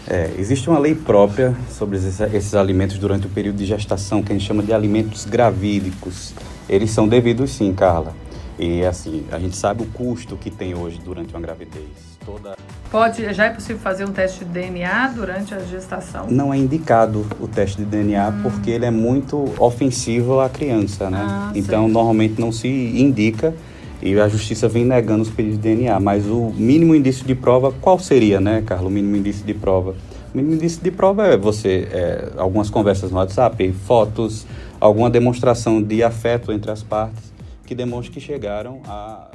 É, 0.08 0.30
existe 0.38 0.69
uma 0.69 0.78
lei 0.78 0.93
própria 0.93 1.56
sobre 1.71 1.97
esses, 1.97 2.19
esses 2.19 2.54
alimentos 2.54 2.99
durante 2.99 3.25
o 3.25 3.30
período 3.30 3.58
de 3.58 3.65
gestação, 3.65 4.21
que 4.21 4.32
a 4.32 4.36
gente 4.36 4.45
chama 4.45 4.62
de 4.62 4.71
alimentos 4.71 5.25
gravídicos. 5.25 6.36
Eles 6.69 6.91
são 6.91 7.08
devidos 7.08 7.49
sim, 7.49 7.73
Carla. 7.73 8.13
E 8.60 8.86
assim, 8.86 9.25
a 9.32 9.39
gente 9.39 9.58
sabe 9.58 9.82
o 9.82 9.88
custo 9.88 10.38
que 10.38 10.51
tem 10.51 10.75
hoje 10.75 11.01
durante 11.04 11.34
uma 11.34 11.41
gravidez. 11.41 11.84
Toda... 12.23 12.56
Pode, 12.91 13.34
já 13.34 13.45
é 13.45 13.49
possível 13.49 13.82
fazer 13.82 14.06
um 14.06 14.12
teste 14.12 14.45
de 14.45 14.51
DNA 14.51 15.08
durante 15.15 15.56
a 15.56 15.60
gestação? 15.60 16.28
Não 16.30 16.54
é 16.54 16.58
indicado 16.58 17.25
o 17.39 17.47
teste 17.47 17.78
de 17.78 17.86
DNA 17.86 18.32
porque 18.43 18.69
ele 18.69 18.86
é 18.86 18.91
muito 18.91 19.51
ofensivo 19.58 20.39
à 20.39 20.47
criança, 20.47 21.10
né? 21.10 21.25
Ah, 21.28 21.51
então, 21.56 21.82
certo. 21.82 21.93
normalmente 21.93 22.39
não 22.39 22.51
se 22.51 22.67
indica 22.67 23.54
e 24.06 24.20
a 24.20 24.28
justiça 24.28 24.68
vem 24.68 24.86
negando 24.86 25.24
os 25.24 25.30
pedidos 25.30 25.58
de 25.58 25.63
DNA. 25.63 26.00
Mas 26.00 26.26
o 26.28 26.54
mínimo 26.56 26.94
indício 26.94 27.26
de 27.26 27.34
prova, 27.34 27.72
qual 27.82 27.98
seria, 27.98 28.39
né, 28.39 28.63
Carlos? 28.65 28.88
O 28.88 28.94
mínimo 28.94 29.15
indício 29.18 29.46
de 29.46 29.54
prova? 29.54 29.96
O 30.34 30.38
mínimo 30.38 30.56
indício 30.56 30.82
de 30.84 30.91
prova 30.91 31.26
é 31.26 31.36
você, 31.36 31.88
é, 31.91 32.30
algumas 32.38 32.70
conversas 32.70 33.10
no 33.10 33.18
WhatsApp, 33.18 33.74
fotos, 33.86 34.46
alguma 34.80 35.10
demonstração 35.10 35.82
de 35.82 36.04
afeto 36.04 36.52
entre 36.52 36.70
as 36.70 36.84
partes 36.84 37.34
que 37.65 37.74
demonstre 37.74 38.13
que 38.13 38.20
chegaram 38.20 38.82
a 38.86 39.32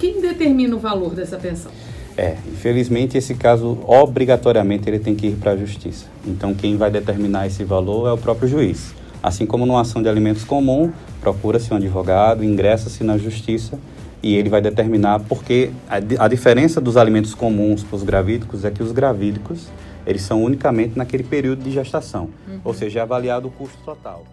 Quem 0.00 0.20
determina 0.20 0.74
o 0.74 0.78
valor 0.80 1.14
dessa 1.14 1.38
pensão? 1.38 1.70
é, 2.16 2.36
infelizmente 2.52 3.16
esse 3.16 3.34
caso 3.34 3.78
obrigatoriamente 3.86 4.88
ele 4.88 4.98
tem 4.98 5.14
que 5.14 5.28
ir 5.28 5.36
para 5.36 5.52
a 5.52 5.56
justiça. 5.56 6.06
Então 6.26 6.52
quem 6.54 6.76
vai 6.76 6.90
determinar 6.90 7.46
esse 7.46 7.64
valor 7.64 8.08
é 8.08 8.12
o 8.12 8.18
próprio 8.18 8.48
juiz. 8.48 8.94
Assim 9.22 9.46
como 9.46 9.66
numa 9.66 9.82
ação 9.82 10.02
de 10.02 10.08
alimentos 10.08 10.44
comum, 10.44 10.92
procura-se 11.20 11.72
um 11.72 11.76
advogado, 11.76 12.44
ingressa-se 12.44 13.04
na 13.04 13.18
justiça 13.18 13.78
e 14.22 14.34
ele 14.34 14.48
vai 14.48 14.60
determinar 14.60 15.20
porque 15.20 15.70
a, 15.88 16.24
a 16.24 16.28
diferença 16.28 16.80
dos 16.80 16.96
alimentos 16.96 17.34
comuns 17.34 17.82
para 17.82 17.96
os 17.96 18.02
gravídicos 18.02 18.64
é 18.64 18.70
que 18.70 18.82
os 18.82 18.92
gravídicos 18.92 19.68
eles 20.06 20.22
são 20.22 20.42
unicamente 20.42 20.96
naquele 20.96 21.22
período 21.22 21.62
de 21.62 21.70
gestação, 21.70 22.30
ou 22.64 22.72
seja, 22.72 23.00
é 23.00 23.02
avaliado 23.02 23.48
o 23.48 23.50
custo 23.50 23.78
total. 23.84 24.24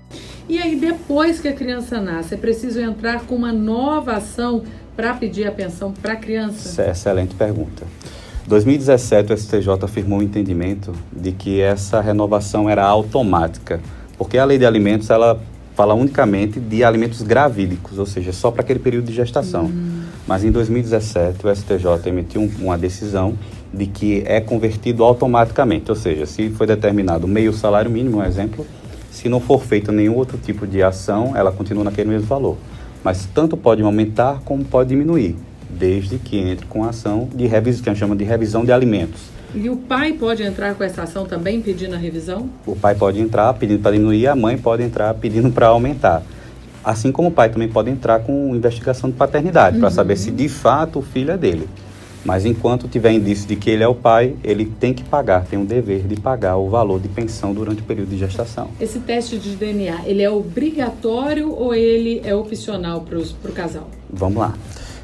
E 0.48 0.60
aí, 0.60 0.78
depois 0.78 1.42
que 1.42 1.48
a 1.50 1.54
criança 1.54 2.00
nasce, 2.00 2.34
é 2.34 2.38
preciso 2.38 2.80
entrar 2.80 3.26
com 3.26 3.36
uma 3.36 3.52
nova 3.52 4.14
ação 4.14 4.64
para 4.96 5.14
pedir 5.14 5.46
a 5.46 5.52
pensão 5.52 5.92
para 5.92 6.14
a 6.14 6.16
criança? 6.16 6.82
É 6.82 6.92
excelente 6.92 7.36
pergunta. 7.36 7.86
2017 8.48 9.34
o 9.34 9.38
STJ 9.38 9.70
afirmou 9.84 10.20
o 10.20 10.24
entendimento 10.24 10.94
de 11.12 11.34
que 11.34 11.60
essa 11.60 12.00
renovação 12.00 12.70
era 12.70 12.86
automática, 12.86 13.82
porque 14.18 14.38
a 14.38 14.46
lei 14.46 14.58
de 14.58 14.66
alimentos 14.66 15.10
ela 15.10 15.40
fala 15.76 15.94
unicamente 15.94 16.60
de 16.60 16.84
alimentos 16.84 17.22
gravídicos, 17.22 18.00
ou 18.00 18.06
seja, 18.06 18.34
só 18.34 18.50
para 18.50 18.62
aquele 18.62 18.80
período 18.80 19.06
de 19.06 19.14
gestação. 19.14 19.70
Mas 20.26 20.44
em 20.44 20.52
2017 20.52 21.46
o 21.46 21.50
STJ 21.50 22.08
emitiu 22.08 22.42
um- 22.42 22.52
uma 22.60 22.78
decisão 22.78 23.36
de 23.72 23.86
que 23.86 24.24
é 24.26 24.42
convertido 24.42 25.04
automaticamente, 25.04 25.92
ou 25.92 25.96
seja, 25.96 26.26
se 26.26 26.50
foi 26.50 26.66
determinado 26.66 27.28
meio 27.28 27.54
salário 27.54 27.92
mínimo, 27.92 28.18
um 28.18 28.24
exemplo, 28.24 28.66
se 29.12 29.30
não 29.30 29.40
for 29.40 29.64
feito 29.64 29.92
nenhum 29.92 30.16
outro 30.16 30.38
tipo 30.38 30.66
de 30.66 30.82
ação, 30.82 31.34
ela 31.36 31.52
continua 31.52 31.84
naquele 31.84 32.10
mesmo 32.10 32.28
valor. 32.28 32.58
Mas 33.04 33.28
tanto 33.32 33.56
pode 33.56 33.84
aumentar 33.84 34.42
como 34.44 34.66
pode 34.66 34.90
diminuir, 34.90 35.36
desde 35.70 36.18
que 36.18 36.38
entre 36.38 36.66
com 36.66 36.84
a 36.84 36.90
ação 36.90 37.30
de 37.34 37.46
revisão, 37.46 37.84
que 37.84 37.90
a 37.90 37.94
gente 37.94 38.00
chama 38.00 38.16
de 38.16 38.24
revisão 38.24 38.66
de 38.66 38.72
alimentos. 38.72 39.22
E 39.56 39.70
o 39.70 39.78
pai 39.78 40.14
pode 40.14 40.44
entrar 40.44 40.76
com 40.76 40.84
essa 40.84 41.04
ação 41.04 41.26
também 41.26 41.62
pedindo 41.62 41.96
a 41.96 41.98
revisão? 41.98 42.50
O 42.66 42.76
pai 42.76 42.96
pode 42.96 43.20
entrar 43.20 43.54
pedindo 43.54 43.82
para 43.82 43.92
diminuir, 43.92 44.28
a 44.28 44.36
mãe 44.36 44.58
pode 44.58 44.84
entrar 44.84 45.14
pedindo 45.14 45.50
para 45.52 45.68
aumentar. 45.68 46.22
Assim 46.84 47.12
como 47.12 47.30
o 47.30 47.32
pai 47.32 47.50
também 47.50 47.68
pode 47.68 47.90
entrar 47.90 48.20
com 48.20 48.56
investigação 48.56 49.10
de 49.10 49.16
paternidade, 49.16 49.76
uhum. 49.76 49.82
para 49.82 49.90
saber 49.90 50.18
se 50.18 50.32
de 50.32 50.48
fato 50.48 51.00
o 51.00 51.02
filho 51.02 51.32
é 51.32 51.38
dele. 51.38 51.68
Mas 52.26 52.46
enquanto 52.46 52.90
tiver 52.90 53.14
indício 53.14 53.48
de 53.48 53.56
que 53.56 53.70
ele 53.70 53.84
é 53.84 53.88
o 53.88 53.96
pai, 53.96 54.36
ele 54.44 54.66
tem 54.66 54.94
que 54.94 55.04
pagar, 55.04 55.46
tem 55.46 55.62
o 55.62 55.66
dever 55.66 56.02
de 56.02 56.20
pagar 56.20 56.58
o 56.58 56.70
valor 56.70 57.00
de 57.00 57.08
pensão 57.08 57.54
durante 57.54 57.82
o 57.82 57.86
período 57.86 58.10
de 58.10 58.18
gestação. 58.18 58.70
Esse 58.82 59.00
teste 59.00 59.38
de 59.38 59.56
DNA, 59.56 60.02
ele 60.06 60.22
é 60.22 60.30
obrigatório 60.30 61.50
ou 61.54 61.74
ele 61.74 62.22
é 62.26 62.36
opcional 62.36 63.02
para 63.02 63.18
o 63.18 63.54
casal? 63.54 63.90
Vamos 64.10 64.40
lá. 64.40 64.54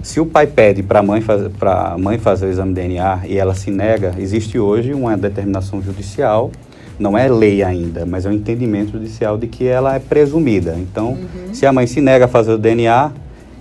Se 0.04 0.20
o 0.20 0.26
pai 0.26 0.46
pede 0.46 0.84
para 0.84 1.02
mãe 1.02 1.24
a 1.62 1.98
mãe 1.98 2.20
fazer 2.20 2.48
o 2.48 2.50
exame 2.50 2.74
de 2.74 2.82
DNA 2.82 3.22
e 3.26 3.38
ela 3.38 3.56
se 3.56 3.72
nega, 3.72 4.14
existe 4.18 4.60
hoje 4.60 4.94
uma 4.94 5.16
determinação 5.16 5.82
judicial, 5.82 6.52
não 7.00 7.18
é 7.18 7.30
lei 7.30 7.64
ainda, 7.64 8.06
mas 8.06 8.26
é 8.26 8.30
um 8.30 8.34
entendimento 8.34 8.92
judicial 8.92 9.38
de 9.38 9.48
que 9.48 9.66
ela 9.66 9.96
é 9.96 10.00
presumida. 10.00 10.76
Então, 10.78 11.12
uhum. 11.12 11.54
se 11.54 11.66
a 11.66 11.72
mãe 11.72 11.88
se 11.88 12.02
nega 12.02 12.26
a 12.26 12.28
fazer 12.28 12.52
o 12.52 12.58
DNA, 12.58 13.14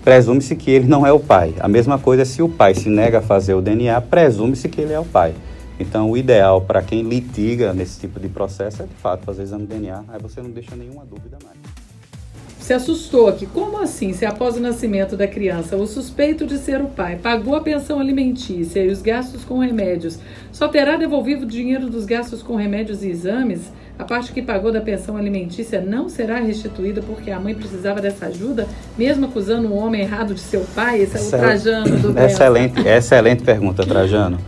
presume-se 0.03 0.57
que 0.57 0.69
ele 0.69 0.89
não 0.89 1.07
é 1.07 1.13
o 1.13 1.21
pai. 1.21 1.55
A 1.61 1.69
mesma 1.69 1.97
coisa 1.97 2.25
se 2.25 2.43
o 2.43 2.49
pai 2.49 2.75
se 2.75 2.89
nega 2.89 3.19
a 3.19 3.23
fazer 3.23 3.55
o 3.55 3.63
DNA, 3.63 4.01
presume-se 4.01 4.69
que 4.69 4.81
ele 4.81 4.93
é 4.93 4.99
o 4.99 5.05
pai. 5.05 5.35
Então, 5.79 6.11
o 6.11 6.17
ideal 6.17 6.61
para 6.61 6.83
quem 6.83 7.03
litiga 7.03 7.73
nesse 7.73 8.01
tipo 8.01 8.19
de 8.19 8.29
processo 8.29 8.83
é, 8.83 8.87
de 8.87 8.95
fato, 8.95 9.25
fazer 9.25 9.45
exame 9.45 9.65
de 9.65 9.75
DNA. 9.75 10.03
Aí 10.09 10.21
você 10.21 10.43
não 10.43 10.51
deixa 10.51 10.75
nenhuma 10.75 11.05
dúvida 11.05 11.39
mais. 11.45 11.82
Se 12.73 12.77
assustou 12.77 13.29
aqui. 13.29 13.45
Como 13.45 13.83
assim, 13.83 14.15
se 14.15 14.25
após 14.25 14.57
o 14.57 14.61
nascimento 14.61 15.15
da 15.15 15.29
criança, 15.29 15.77
o 15.77 15.87
suspeito 15.87 16.47
de 16.47 16.57
ser 16.57 16.81
o 16.81 16.87
pai 16.87 17.17
pagou 17.23 17.55
a 17.55 17.61
pensão 17.61 18.01
alimentícia 18.01 18.83
e 18.83 18.89
os 18.89 19.03
gastos 19.03 19.45
com 19.45 19.59
remédios, 19.59 20.19
só 20.51 20.67
terá 20.69 20.97
devolvido 20.97 21.45
o 21.45 21.47
dinheiro 21.47 21.91
dos 21.91 22.07
gastos 22.07 22.43
com 22.43 22.57
remédios 22.57 23.05
e 23.05 23.11
exames? 23.11 23.61
A 23.99 24.05
parte 24.05 24.33
que 24.33 24.41
pagou 24.41 24.73
da 24.73 24.81
pensão 24.81 25.19
alimentícia 25.19 25.83
não 25.83 26.09
será 26.09 26.41
restituída 26.41 27.03
porque 27.03 27.31
a 27.31 27.39
mãe 27.39 27.55
precisava 27.55 28.01
dessa 28.01 28.25
ajuda, 28.25 28.67
mesmo 28.97 29.27
acusando 29.27 29.69
o 29.69 29.77
homem 29.77 30.01
errado 30.01 30.33
de 30.33 30.41
seu 30.41 30.65
pai? 30.75 31.03
Esse 31.03 31.19
é 31.19 31.21
o 31.21 31.29
Trajano 31.29 31.99
do 31.99 32.19
Excelente, 32.19 32.89
excelente 32.89 33.43
pergunta, 33.43 33.85
Trajano. 33.85 34.39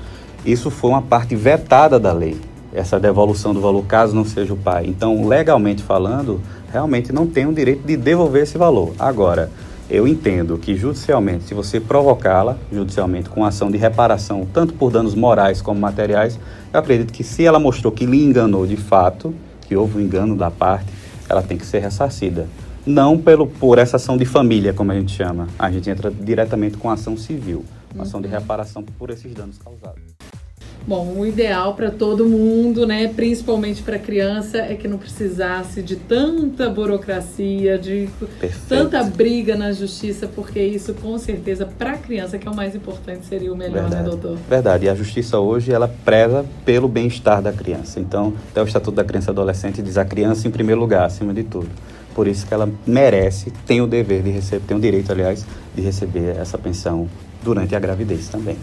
Isso 0.47 0.71
foi 0.71 0.89
uma 0.89 1.03
parte 1.03 1.37
vetada 1.37 2.01
da 2.01 2.15
lei, 2.15 2.39
essa 2.73 2.99
devolução 2.99 3.53
do 3.53 3.61
valor 3.61 3.85
caso 3.85 4.17
não 4.17 4.25
seja 4.25 4.55
o 4.55 4.57
pai. 4.57 4.87
Então, 4.87 5.29
legalmente 5.29 5.83
falando, 5.83 6.41
realmente 6.75 7.13
não 7.13 7.25
tem 7.25 7.47
o 7.47 7.53
direito 7.53 7.87
de 7.87 7.97
devolver 7.97 8.43
esse 8.43 8.59
valor. 8.59 8.93
Agora, 8.99 9.49
eu 9.89 10.09
entendo 10.09 10.59
que 10.59 10.75
judicialmente, 10.75 11.45
se 11.45 11.55
você 11.55 11.79
provocá-la 11.79 12.57
judicialmente 12.73 13.29
com 13.29 13.45
ação 13.45 13.71
de 13.71 13.79
reparação, 13.79 14.45
tanto 14.53 14.75
por 14.75 14.91
danos 14.91 15.15
morais 15.15 15.63
como 15.63 15.79
materiais, 15.79 16.37
eu 16.73 16.81
acredito 16.81 17.13
que 17.13 17.23
se 17.23 17.45
ela 17.45 17.61
mostrou 17.61 17.93
que 17.93 18.05
lhe 18.05 18.25
enganou 18.25 18.67
de 18.67 18.77
fato, 18.77 19.33
que 19.61 19.77
houve 19.77 19.99
um 19.99 20.01
engano 20.01 20.37
da 20.37 20.51
parte, 20.51 20.91
ela 21.29 21.43
tem 21.43 21.57
que 21.57 21.65
ser 21.65 21.79
ressarcida. 21.79 22.49
Não 22.85 23.17
pelo, 23.17 23.47
por 23.47 23.79
essa 23.79 23.97
ação 23.97 24.17
de 24.17 24.25
família, 24.25 24.73
como 24.73 24.91
a 24.91 24.97
gente 24.97 25.13
chama. 25.13 25.47
A 25.57 25.71
gente 25.71 25.89
entra 25.89 26.11
diretamente 26.11 26.77
com 26.77 26.91
ação 26.91 27.17
civil, 27.17 27.65
ação 27.97 28.21
de 28.21 28.27
reparação 28.27 28.83
por 28.83 29.11
esses 29.11 29.33
danos 29.33 29.59
causados. 29.59 30.03
Bom, 30.87 31.14
o 31.16 31.27
ideal 31.27 31.75
para 31.75 31.90
todo 31.90 32.27
mundo, 32.27 32.87
né, 32.87 33.09
principalmente 33.09 33.83
para 33.83 33.99
criança, 33.99 34.59
é 34.59 34.75
que 34.75 34.87
não 34.87 34.99
precisasse 34.99 35.83
de 35.83 35.97
tanta 35.97 36.68
burocracia, 36.68 37.79
de 37.79 38.09
Perfeito. 38.38 38.68
tanta 38.68 39.03
briga 39.03 39.57
na 39.57 39.73
justiça, 39.73 40.29
porque 40.29 40.61
isso 40.61 40.92
com 40.92 41.16
certeza 41.16 41.66
para 41.66 41.92
a 41.92 41.99
criança 41.99 42.37
que 42.37 42.47
é 42.47 42.51
o 42.51 42.55
mais 42.55 42.75
importante 42.75 43.25
seria 43.25 43.51
o 43.51 43.57
melhor, 43.57 43.85
né, 43.85 43.88
Verdade. 43.88 44.03
né, 44.03 44.11
doutor? 44.11 44.38
Verdade. 44.49 44.85
E 44.85 44.88
a 44.90 44.94
justiça 44.94 45.38
hoje 45.38 45.73
ela 45.73 45.88
preza 46.05 46.44
pelo 46.66 46.87
bem-estar 46.87 47.40
da 47.40 47.53
criança. 47.53 47.99
Então, 47.99 48.35
até 48.51 48.61
o 48.61 48.66
Estatuto 48.66 48.97
da 48.97 49.05
Criança 49.05 49.31
e 49.31 49.33
Adolescente 49.33 49.81
diz 49.81 49.97
a 49.97 50.05
criança 50.05 50.47
em 50.47 50.51
primeiro 50.51 50.81
lugar, 50.81 51.07
acima 51.07 51.33
de 51.33 51.44
tudo. 51.44 51.68
Por 52.14 52.29
isso 52.29 52.47
que 52.47 52.53
ela 52.53 52.70
merece, 52.87 53.51
tem 53.66 53.81
o 53.81 53.87
dever 53.87 54.23
de 54.23 54.31
receber, 54.31 54.64
tem 54.66 54.77
o 54.77 54.81
direito, 54.81 55.11
aliás, 55.11 55.44
de 55.75 55.81
receber 55.81 56.37
essa 56.38 56.59
pensão 56.59 57.09
durante 57.42 57.75
a 57.75 57.81
gravidez 57.81 58.29
também. 58.29 58.57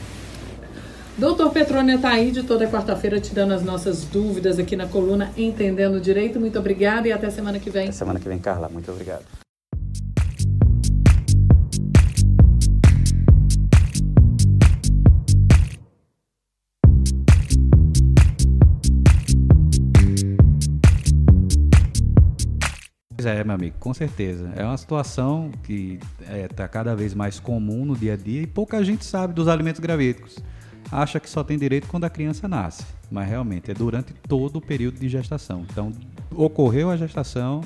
Doutor 1.21 1.51
Petrônia 1.51 1.97
está 1.97 2.09
aí 2.09 2.31
de 2.31 2.41
toda 2.41 2.67
quarta-feira 2.67 3.21
tirando 3.21 3.51
as 3.51 3.63
nossas 3.63 4.05
dúvidas 4.05 4.57
aqui 4.57 4.75
na 4.75 4.87
coluna 4.87 5.31
Entendendo 5.37 6.01
Direito. 6.01 6.39
Muito 6.39 6.57
obrigada 6.57 7.07
e 7.07 7.11
até 7.11 7.29
semana 7.29 7.59
que 7.59 7.69
vem. 7.69 7.83
Até 7.83 7.91
semana 7.91 8.19
que 8.19 8.27
vem, 8.27 8.39
Carla. 8.39 8.67
Muito 8.67 8.91
obrigado. 8.91 9.23
Pois 23.15 23.27
é, 23.27 23.43
meu 23.43 23.53
amigo, 23.53 23.75
com 23.79 23.93
certeza. 23.93 24.51
É 24.55 24.63
uma 24.65 24.75
situação 24.75 25.51
que 25.61 25.99
está 26.19 26.35
é, 26.35 26.47
tá 26.47 26.67
cada 26.67 26.95
vez 26.95 27.13
mais 27.13 27.39
comum 27.39 27.85
no 27.85 27.95
dia 27.95 28.13
a 28.13 28.17
dia 28.17 28.41
e 28.41 28.47
pouca 28.47 28.83
gente 28.83 29.05
sabe 29.05 29.35
dos 29.35 29.47
alimentos 29.47 29.79
gravídicos 29.79 30.39
acha 30.91 31.19
que 31.19 31.29
só 31.29 31.43
tem 31.43 31.57
direito 31.57 31.87
quando 31.87 32.03
a 32.03 32.09
criança 32.09 32.47
nasce, 32.47 32.85
mas 33.09 33.27
realmente 33.27 33.71
é 33.71 33.73
durante 33.73 34.13
todo 34.13 34.57
o 34.57 34.61
período 34.61 34.99
de 34.99 35.07
gestação. 35.07 35.65
Então, 35.69 35.91
ocorreu 36.35 36.91
a 36.91 36.97
gestação, 36.97 37.61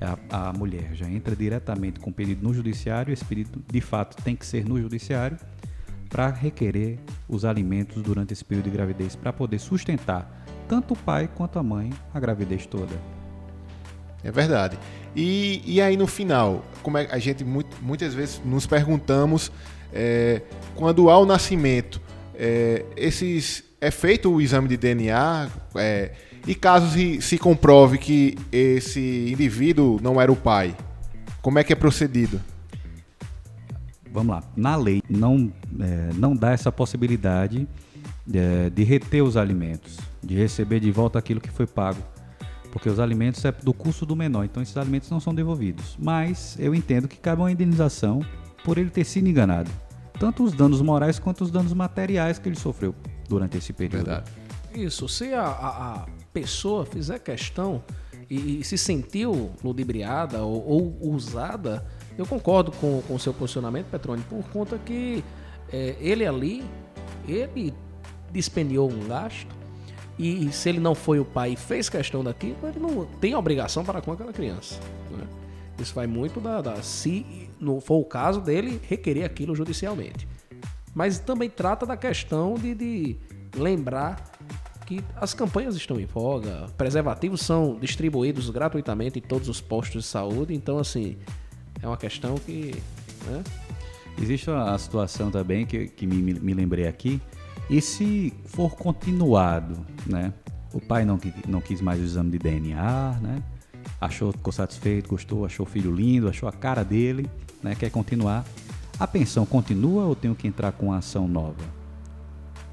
a, 0.00 0.48
a 0.48 0.52
mulher 0.52 0.94
já 0.94 1.08
entra 1.08 1.34
diretamente 1.34 1.98
com 1.98 2.10
o 2.10 2.12
pedido 2.12 2.46
no 2.46 2.54
judiciário, 2.54 3.12
esse 3.12 3.24
pedido 3.24 3.62
de 3.70 3.80
fato 3.80 4.22
tem 4.22 4.36
que 4.36 4.46
ser 4.46 4.64
no 4.64 4.80
judiciário 4.80 5.36
para 6.08 6.28
requerer 6.28 6.98
os 7.28 7.44
alimentos 7.44 8.02
durante 8.02 8.32
esse 8.32 8.44
período 8.44 8.66
de 8.66 8.70
gravidez 8.70 9.16
para 9.16 9.32
poder 9.32 9.58
sustentar 9.58 10.44
tanto 10.68 10.94
o 10.94 10.96
pai 10.96 11.28
quanto 11.34 11.58
a 11.58 11.62
mãe 11.62 11.90
a 12.14 12.20
gravidez 12.20 12.66
toda. 12.66 12.94
É 14.22 14.30
verdade. 14.30 14.78
E, 15.16 15.62
e 15.64 15.80
aí 15.80 15.96
no 15.96 16.06
final, 16.06 16.64
como 16.82 16.98
é, 16.98 17.08
a 17.10 17.18
gente 17.18 17.44
muito, 17.44 17.76
muitas 17.82 18.14
vezes 18.14 18.40
nos 18.44 18.66
perguntamos 18.66 19.50
é, 19.92 20.42
quando 20.76 21.10
há 21.10 21.18
o 21.18 21.26
nascimento 21.26 22.00
é, 22.34 22.84
esses, 22.96 23.64
é 23.80 23.90
feito 23.90 24.32
o 24.32 24.40
exame 24.40 24.68
de 24.68 24.76
DNA 24.76 25.48
é, 25.74 26.12
e 26.46 26.54
caso 26.54 26.90
se, 26.90 27.20
se 27.20 27.38
comprove 27.38 27.98
que 27.98 28.36
esse 28.50 29.30
indivíduo 29.32 29.98
não 30.02 30.20
era 30.20 30.30
o 30.30 30.36
pai, 30.36 30.76
como 31.40 31.58
é 31.58 31.64
que 31.64 31.72
é 31.72 31.76
procedido? 31.76 32.40
Vamos 34.10 34.34
lá. 34.34 34.42
Na 34.54 34.76
lei 34.76 35.02
não, 35.08 35.52
é, 35.80 36.10
não 36.14 36.36
dá 36.36 36.52
essa 36.52 36.70
possibilidade 36.70 37.66
é, 38.32 38.70
de 38.70 38.84
reter 38.84 39.22
os 39.22 39.36
alimentos, 39.36 39.98
de 40.22 40.34
receber 40.34 40.80
de 40.80 40.90
volta 40.90 41.18
aquilo 41.18 41.40
que 41.40 41.50
foi 41.50 41.66
pago. 41.66 42.02
Porque 42.70 42.88
os 42.88 42.98
alimentos 42.98 43.44
é 43.44 43.52
do 43.52 43.72
custo 43.74 44.06
do 44.06 44.16
menor, 44.16 44.44
então 44.44 44.62
esses 44.62 44.76
alimentos 44.76 45.10
não 45.10 45.20
são 45.20 45.34
devolvidos. 45.34 45.96
Mas 45.98 46.56
eu 46.58 46.74
entendo 46.74 47.06
que 47.06 47.16
cabe 47.18 47.42
uma 47.42 47.52
indenização 47.52 48.20
por 48.64 48.78
ele 48.78 48.88
ter 48.88 49.04
sido 49.04 49.28
enganado 49.28 49.70
tanto 50.22 50.44
os 50.44 50.52
danos 50.52 50.80
morais 50.80 51.18
quanto 51.18 51.42
os 51.42 51.50
danos 51.50 51.72
materiais 51.72 52.38
que 52.38 52.48
ele 52.48 52.54
sofreu 52.54 52.94
durante 53.28 53.58
esse 53.58 53.72
período. 53.72 54.04
Verdade. 54.04 54.30
Isso, 54.72 55.08
se 55.08 55.34
a, 55.34 55.42
a, 55.42 55.94
a 55.94 56.06
pessoa 56.32 56.86
fizer 56.86 57.18
questão 57.18 57.82
e, 58.30 58.60
e, 58.60 58.64
se 58.64 58.78
sentiu 58.78 59.50
ludibriada 59.64 60.44
ou, 60.44 60.94
ou 61.00 61.12
usada, 61.12 61.84
eu 62.16 62.24
concordo 62.24 62.70
com, 62.70 63.02
com 63.02 63.16
o 63.16 63.18
seu 63.18 63.34
posicionamento, 63.34 63.86
Petrone, 63.86 64.22
por 64.30 64.44
conta 64.50 64.78
que 64.78 65.24
é, 65.72 65.96
ele 65.98 66.24
ali, 66.24 66.64
ele 67.26 67.74
dispendiou 68.30 68.88
um 68.92 69.08
gasto 69.08 69.48
e 70.16 70.52
se 70.52 70.68
ele 70.68 70.78
não 70.78 70.94
foi 70.94 71.18
o 71.18 71.24
pai 71.24 71.54
e 71.54 71.56
fez 71.56 71.88
questão 71.88 72.22
daquilo, 72.22 72.58
ele 72.62 72.78
não 72.78 73.06
tem 73.20 73.34
obrigação 73.34 73.84
para 73.84 74.00
com 74.00 74.12
aquela 74.12 74.32
criança. 74.32 74.78
Né? 75.10 75.26
Isso 75.80 75.92
vai 75.92 76.06
muito 76.06 76.40
da, 76.40 76.60
da 76.60 76.80
se 76.80 77.50
não 77.62 77.80
for 77.80 77.96
o 77.96 78.04
caso 78.04 78.40
dele 78.40 78.80
requerer 78.88 79.24
aquilo 79.24 79.54
judicialmente. 79.54 80.26
Mas 80.94 81.18
também 81.18 81.48
trata 81.48 81.86
da 81.86 81.96
questão 81.96 82.54
de, 82.54 82.74
de 82.74 83.16
lembrar 83.56 84.30
que 84.86 85.02
as 85.16 85.32
campanhas 85.32 85.76
estão 85.76 85.98
em 85.98 86.04
voga, 86.04 86.66
preservativos 86.76 87.40
são 87.40 87.78
distribuídos 87.78 88.50
gratuitamente 88.50 89.18
em 89.18 89.22
todos 89.22 89.48
os 89.48 89.60
postos 89.60 90.04
de 90.04 90.08
saúde, 90.08 90.54
então 90.54 90.78
assim, 90.78 91.16
é 91.80 91.86
uma 91.86 91.96
questão 91.96 92.34
que. 92.36 92.74
Né? 93.26 93.42
Existe 94.20 94.50
uma 94.50 94.76
situação 94.76 95.30
também 95.30 95.64
que, 95.64 95.88
que 95.88 96.06
me, 96.06 96.34
me 96.34 96.52
lembrei 96.52 96.86
aqui, 96.86 97.20
e 97.70 97.80
se 97.80 98.34
for 98.44 98.74
continuado, 98.74 99.86
né? 100.06 100.34
O 100.74 100.80
pai 100.80 101.04
não, 101.04 101.18
não 101.48 101.60
quis 101.60 101.80
mais 101.80 102.00
o 102.00 102.02
exame 102.02 102.30
de 102.30 102.38
DNA, 102.38 103.18
né? 103.22 103.42
Achou, 104.02 104.32
ficou 104.32 104.52
satisfeito, 104.52 105.08
gostou, 105.08 105.46
achou 105.46 105.64
o 105.64 105.68
filho 105.68 105.94
lindo, 105.94 106.28
achou 106.28 106.48
a 106.48 106.52
cara 106.52 106.82
dele, 106.84 107.30
né, 107.62 107.76
quer 107.76 107.88
continuar, 107.88 108.44
a 108.98 109.06
pensão 109.06 109.46
continua 109.46 110.06
ou 110.06 110.16
tenho 110.16 110.34
que 110.34 110.48
entrar 110.48 110.72
com 110.72 110.86
uma 110.86 110.96
ação 110.96 111.28
nova? 111.28 111.62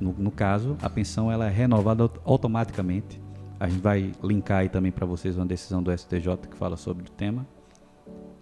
No, 0.01 0.11
no 0.13 0.31
caso, 0.31 0.75
a 0.81 0.89
pensão 0.89 1.31
ela 1.31 1.45
é 1.45 1.49
renovada 1.51 2.09
automaticamente. 2.25 3.21
A 3.59 3.69
gente 3.69 3.79
vai 3.79 4.11
linkar 4.23 4.61
aí 4.61 4.69
também 4.69 4.91
para 4.91 5.05
vocês 5.05 5.35
uma 5.37 5.45
decisão 5.45 5.83
do 5.83 5.95
STJ 5.95 6.35
que 6.49 6.57
fala 6.57 6.75
sobre 6.75 7.03
o 7.03 7.11
tema, 7.11 7.45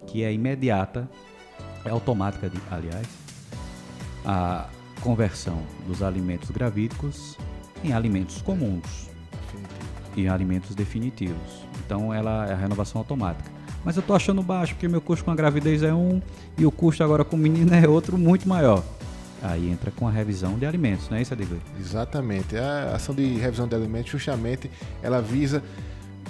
que 0.06 0.22
é 0.22 0.32
imediata 0.32 1.06
é 1.84 1.90
automática, 1.90 2.48
de- 2.48 2.58
aliás, 2.70 3.06
a 4.24 4.66
conversão 5.02 5.62
dos 5.86 6.02
alimentos 6.02 6.50
gravídicos 6.50 7.36
em 7.84 7.92
alimentos 7.92 8.40
comuns 8.40 9.10
e 10.16 10.26
alimentos 10.26 10.74
definitivos. 10.74 11.67
Então 11.88 12.12
ela 12.12 12.46
é 12.46 12.52
a 12.52 12.56
renovação 12.56 12.98
automática. 12.98 13.50
Mas 13.82 13.96
eu 13.96 14.02
tô 14.02 14.14
achando 14.14 14.42
baixo 14.42 14.74
porque 14.74 14.86
meu 14.86 15.00
custo 15.00 15.24
com 15.24 15.30
a 15.30 15.34
gravidez 15.34 15.82
é 15.82 15.94
um 15.94 16.20
e 16.58 16.66
o 16.66 16.70
custo 16.70 17.02
agora 17.02 17.24
com 17.24 17.34
o 17.34 17.38
menino 17.38 17.74
é 17.74 17.88
outro 17.88 18.18
muito 18.18 18.46
maior. 18.46 18.84
Aí 19.42 19.70
entra 19.70 19.90
com 19.90 20.06
a 20.06 20.10
revisão 20.10 20.58
de 20.58 20.66
alimentos, 20.66 21.08
não 21.08 21.16
é 21.16 21.22
isso, 21.22 21.32
Adegui? 21.32 21.58
Exatamente. 21.80 22.58
A 22.58 22.96
ação 22.96 23.14
de 23.14 23.24
revisão 23.38 23.66
de 23.66 23.74
alimentos, 23.74 24.10
justamente, 24.10 24.70
ela 25.02 25.22
visa, 25.22 25.62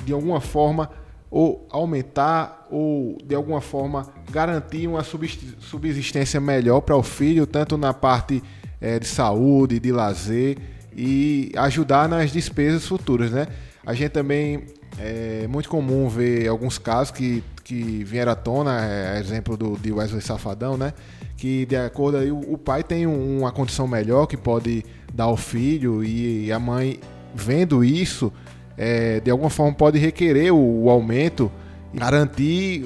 de 0.06 0.12
alguma 0.12 0.40
forma, 0.40 0.90
ou 1.28 1.66
aumentar 1.70 2.68
ou, 2.70 3.18
de 3.24 3.34
alguma 3.34 3.60
forma, 3.60 4.06
garantir 4.30 4.86
uma 4.86 5.02
subsist- 5.02 5.56
subsistência 5.58 6.40
melhor 6.40 6.82
para 6.82 6.96
o 6.96 7.02
filho, 7.02 7.46
tanto 7.48 7.76
na 7.76 7.92
parte 7.92 8.40
eh, 8.80 9.00
de 9.00 9.06
saúde, 9.08 9.80
de 9.80 9.90
lazer 9.90 10.56
e 10.96 11.50
ajudar 11.56 12.08
nas 12.08 12.30
despesas 12.30 12.86
futuras, 12.86 13.32
né? 13.32 13.48
A 13.84 13.94
gente 13.94 14.10
também 14.10 14.66
é 15.00 15.46
muito 15.46 15.68
comum 15.68 16.08
ver 16.08 16.48
alguns 16.48 16.78
casos 16.78 17.10
que, 17.12 17.42
que 17.62 18.02
vieram 18.04 18.32
à 18.32 18.34
tona, 18.34 18.84
é, 18.84 19.18
exemplo 19.20 19.56
do 19.56 19.76
de 19.78 19.92
Wesley 19.92 20.20
Safadão, 20.20 20.76
né? 20.76 20.92
Que 21.36 21.64
de 21.66 21.76
acordo 21.76 22.18
aí, 22.18 22.32
o, 22.32 22.58
pai 22.58 22.82
tem 22.82 23.06
um- 23.06 23.38
uma 23.40 23.52
condição 23.52 23.86
melhor 23.86 24.26
que 24.26 24.36
pode 24.36 24.84
dar 25.12 25.24
ao 25.24 25.36
filho 25.36 26.02
e 26.02 26.50
a 26.50 26.58
mãe 26.58 26.98
vendo 27.34 27.84
isso, 27.84 28.32
é, 28.76 29.20
de 29.20 29.30
alguma 29.30 29.50
forma 29.50 29.72
pode 29.72 29.98
requerer 29.98 30.52
o, 30.52 30.84
o 30.84 30.90
aumento, 30.90 31.50
e 31.94 31.98
garantir 31.98 32.84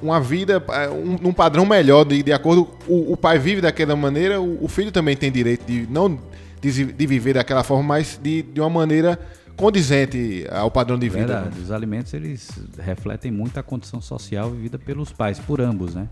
uma 0.00 0.20
vida, 0.20 0.62
é, 0.70 0.88
um, 0.88 1.28
um 1.28 1.32
padrão 1.32 1.66
melhor, 1.66 2.04
de, 2.04 2.22
de 2.22 2.32
acordo 2.32 2.68
o, 2.86 3.12
o 3.12 3.16
pai 3.16 3.38
vive 3.38 3.60
daquela 3.60 3.96
maneira, 3.96 4.40
o, 4.40 4.64
o 4.64 4.68
filho 4.68 4.92
também 4.92 5.16
tem 5.16 5.30
direito 5.32 5.64
de 5.66 5.86
não 5.90 6.18
de, 6.60 6.84
de 6.84 7.06
viver 7.06 7.34
daquela 7.34 7.62
forma, 7.62 7.82
mas 7.82 8.18
de, 8.22 8.42
de 8.42 8.60
uma 8.60 8.70
maneira 8.70 9.18
condizente 9.58 10.46
ao 10.50 10.70
padrão 10.70 10.96
de 10.96 11.08
vida. 11.08 11.26
né? 11.26 11.34
Verdade. 11.42 11.60
Os 11.60 11.70
alimentos 11.72 12.14
eles 12.14 12.48
refletem 12.78 13.30
muito 13.30 13.58
a 13.58 13.62
condição 13.62 14.00
social 14.00 14.50
vivida 14.50 14.78
pelos 14.78 15.12
pais, 15.12 15.38
por 15.38 15.60
ambos, 15.60 15.94
né? 15.94 16.08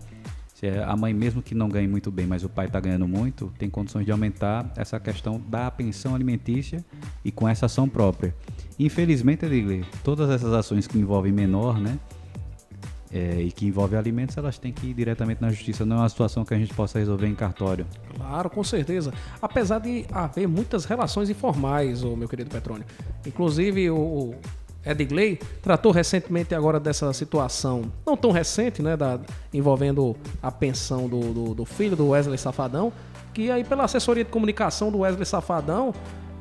Se 0.53 0.65
é 0.67 0.83
a 0.83 0.95
mãe 0.97 1.13
mesmo 1.13 1.41
que 1.41 1.53
não 1.55 1.69
ganhe 1.69 1.87
muito 1.87 2.11
bem, 2.11 2.25
mas 2.25 2.43
o 2.43 2.49
pai 2.49 2.65
está 2.65 2.79
ganhando 2.79 3.07
muito, 3.07 3.53
tem 3.57 3.69
condições 3.69 4.05
de 4.05 4.11
aumentar 4.11 4.71
essa 4.75 4.99
questão 4.99 5.39
da 5.39 5.69
pensão 5.71 6.13
alimentícia 6.15 6.83
e 7.23 7.31
com 7.31 7.47
essa 7.47 7.67
ação 7.67 7.87
própria. 7.87 8.35
Infelizmente, 8.77 9.45
Edgley, 9.45 9.85
todas 10.03 10.29
essas 10.29 10.51
ações 10.53 10.87
que 10.87 10.97
envolvem 10.97 11.31
menor, 11.31 11.79
né? 11.79 11.97
É, 13.11 13.41
e 13.41 13.51
que 13.51 13.65
envolvem 13.65 13.97
alimentos, 13.97 14.35
elas 14.37 14.57
têm 14.57 14.71
que 14.71 14.87
ir 14.87 14.93
diretamente 14.93 15.41
na 15.41 15.49
justiça. 15.49 15.85
Não 15.85 15.97
é 15.97 15.99
uma 15.99 16.09
situação 16.09 16.43
que 16.43 16.53
a 16.53 16.57
gente 16.57 16.73
possa 16.73 16.99
resolver 16.99 17.27
em 17.27 17.35
cartório. 17.35 17.85
Claro, 18.15 18.49
com 18.49 18.63
certeza. 18.63 19.13
Apesar 19.41 19.79
de 19.79 20.05
haver 20.11 20.47
muitas 20.47 20.85
relações 20.85 21.29
informais, 21.29 22.03
ô, 22.03 22.15
meu 22.15 22.27
querido 22.27 22.49
Petrônio. 22.49 22.85
Inclusive, 23.25 23.89
o 23.89 24.35
Edgley 24.85 25.39
tratou 25.61 25.91
recentemente 25.91 26.55
agora 26.55 26.79
dessa 26.79 27.11
situação, 27.13 27.91
não 28.05 28.15
tão 28.15 28.31
recente, 28.31 28.81
né, 28.81 28.95
da, 28.95 29.19
envolvendo 29.53 30.15
a 30.41 30.51
pensão 30.51 31.07
do, 31.07 31.19
do, 31.33 31.55
do 31.55 31.65
filho 31.65 31.95
do 31.95 32.09
Wesley 32.09 32.37
Safadão, 32.37 32.91
que 33.33 33.51
aí 33.51 33.63
pela 33.63 33.83
assessoria 33.83 34.23
de 34.23 34.31
comunicação 34.31 34.91
do 34.91 34.99
Wesley 34.99 35.25
Safadão, 35.25 35.93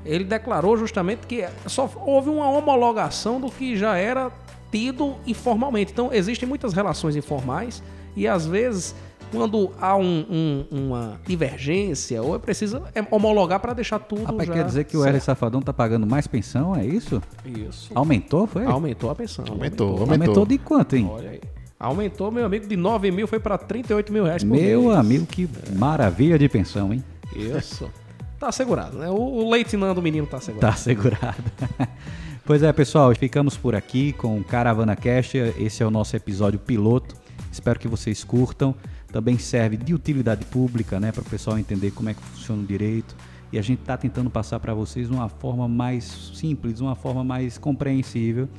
ele 0.05 0.25
declarou 0.25 0.77
justamente 0.77 1.27
que 1.27 1.47
só 1.67 1.91
houve 1.97 2.31
uma 2.31 2.49
homologação 2.49 3.41
do 3.41 3.51
que 3.51 3.77
já 3.77 3.97
era 3.97 4.31
tido 4.79 5.15
informalmente. 5.27 5.93
Então, 5.93 6.11
existem 6.13 6.49
muitas 6.49 6.73
relações 6.73 7.17
informais 7.17 7.83
e 8.15 8.27
às 8.29 8.45
vezes 8.47 8.95
quando 9.33 9.73
há 9.81 9.97
um- 9.97 10.25
um- 10.31 10.65
uma 10.87 11.21
divergência, 11.27 12.23
ou 12.23 12.37
é 12.37 12.39
preciso 12.39 12.81
é, 12.95 13.05
homologar 13.11 13.59
para 13.59 13.73
deixar 13.73 13.99
tudo 13.99 14.23
Rapaz, 14.23 14.47
já 14.47 14.55
quer 14.55 14.65
dizer 14.65 14.85
que 14.85 14.97
o. 14.97 15.01
Wesley 15.01 15.21
Safadão 15.21 15.61
tá 15.61 15.73
pagando 15.73 16.07
mais 16.07 16.27
pensão, 16.29 16.77
é 16.77 16.85
isso? 16.87 17.21
Isso. 17.45 17.91
Aumentou, 17.95 18.47
foi? 18.47 18.65
Aumentou 18.67 19.11
a 19.11 19.15
pensão. 19.17 19.45
Aumentou, 19.49 19.99
Aumentou. 19.99 20.47
de 20.47 20.59
quanto, 20.59 20.95
hein? 20.95 21.09
Olha 21.11 21.31
aí. 21.31 21.41
Aumentou, 21.79 22.31
meu 22.31 22.47
amigo, 22.47 22.67
de 22.69 22.77
9 22.77 23.11
mil 23.11 23.27
foi 23.27 23.41
para 23.41 23.59
38 23.59 24.13
mil 24.13 24.25
reais 24.25 24.45
por 24.45 24.51
Meu 24.57 24.83
mês. 24.85 24.97
amigo, 24.97 25.27
que 25.27 25.49
maravilha 25.77 26.39
de 26.39 26.49
pensão, 26.49 26.93
hein? 26.93 27.03
Isso. 27.35 27.91
Tá 28.39 28.49
assegurado, 28.49 28.99
né? 28.99 29.09
O, 29.09 29.49
o 29.49 29.95
do 29.95 30.03
menino 30.03 30.27
tá 30.27 30.37
assegurado. 30.37 30.61
Tá 30.61 30.75
assegurado. 30.75 31.43
pois 32.45 32.63
é, 32.63 32.71
pessoal, 32.73 33.15
ficamos 33.15 33.57
por 33.57 33.75
aqui 33.75 34.13
com 34.13 34.45
Caravana 34.45 34.95
Cast. 34.95 35.39
Esse 35.59 35.83
é 35.83 35.87
o 35.87 35.91
nosso 35.91 36.15
episódio 36.15 36.59
piloto. 36.59 37.17
Espero 37.51 37.81
que 37.81 37.89
vocês 37.89 38.23
curtam. 38.23 38.75
Também 39.11 39.39
serve 39.39 39.79
de 39.79 39.95
utilidade 39.95 40.45
pública, 40.45 41.01
né, 41.01 41.13
para 41.13 41.23
o 41.23 41.25
pessoal 41.25 41.59
entender 41.59 41.93
como 41.93 42.11
é 42.11 42.15
que 42.15 42.21
funciona 42.21 42.63
o 42.63 42.67
direito. 42.67 43.17
E 43.51 43.59
a 43.59 43.63
gente 43.63 43.81
está 43.81 43.97
tentando 43.97 44.29
passar 44.29 44.61
para 44.61 44.75
vocês 44.75 45.09
uma 45.09 45.31
forma 45.31 45.67
mais 45.67 46.05
simples, 46.35 46.81
uma 46.81 46.95
forma 46.95 47.25
mais 47.25 47.57
compreensível. 47.57 48.51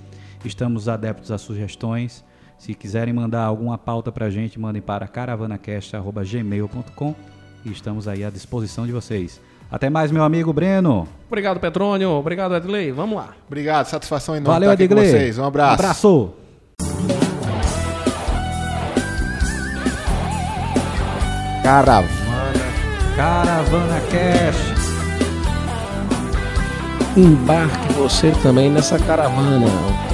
Estamos 0.43 0.89
adeptos 0.89 1.31
a 1.31 1.37
sugestões. 1.37 2.25
Se 2.57 2.73
quiserem 2.73 3.13
mandar 3.13 3.43
alguma 3.43 3.77
pauta 3.77 4.11
para 4.11 4.25
a 4.25 4.31
gente, 4.31 4.59
mandem 4.59 4.81
para 4.81 5.07
caravanacast.gmail.com 5.07 7.15
e 7.63 7.71
estamos 7.71 8.07
aí 8.07 8.23
à 8.23 8.31
disposição 8.31 8.87
de 8.87 8.91
vocês. 8.91 9.39
Até 9.71 9.89
mais, 9.89 10.11
meu 10.11 10.23
amigo 10.23 10.53
Breno. 10.53 11.07
Obrigado, 11.27 11.59
Petrônio. 11.59 12.11
Obrigado, 12.11 12.55
Edley. 12.55 12.91
Vamos 12.91 13.17
lá. 13.17 13.29
Obrigado, 13.47 13.85
satisfação 13.87 14.35
enorme 14.35 14.53
Valeu, 14.53 14.71
estar 14.71 14.83
aqui 14.83 14.93
com 14.93 15.01
vocês. 15.01 15.37
Um 15.37 15.43
abraço. 15.45 15.73
abraço. 15.73 16.33
Caravana. 21.63 22.07
Caravana 23.15 23.99
Cash. 24.09 24.77
Embarque 27.17 27.93
você 27.93 28.31
também 28.43 28.69
nessa 28.69 28.97
caravana. 28.99 30.06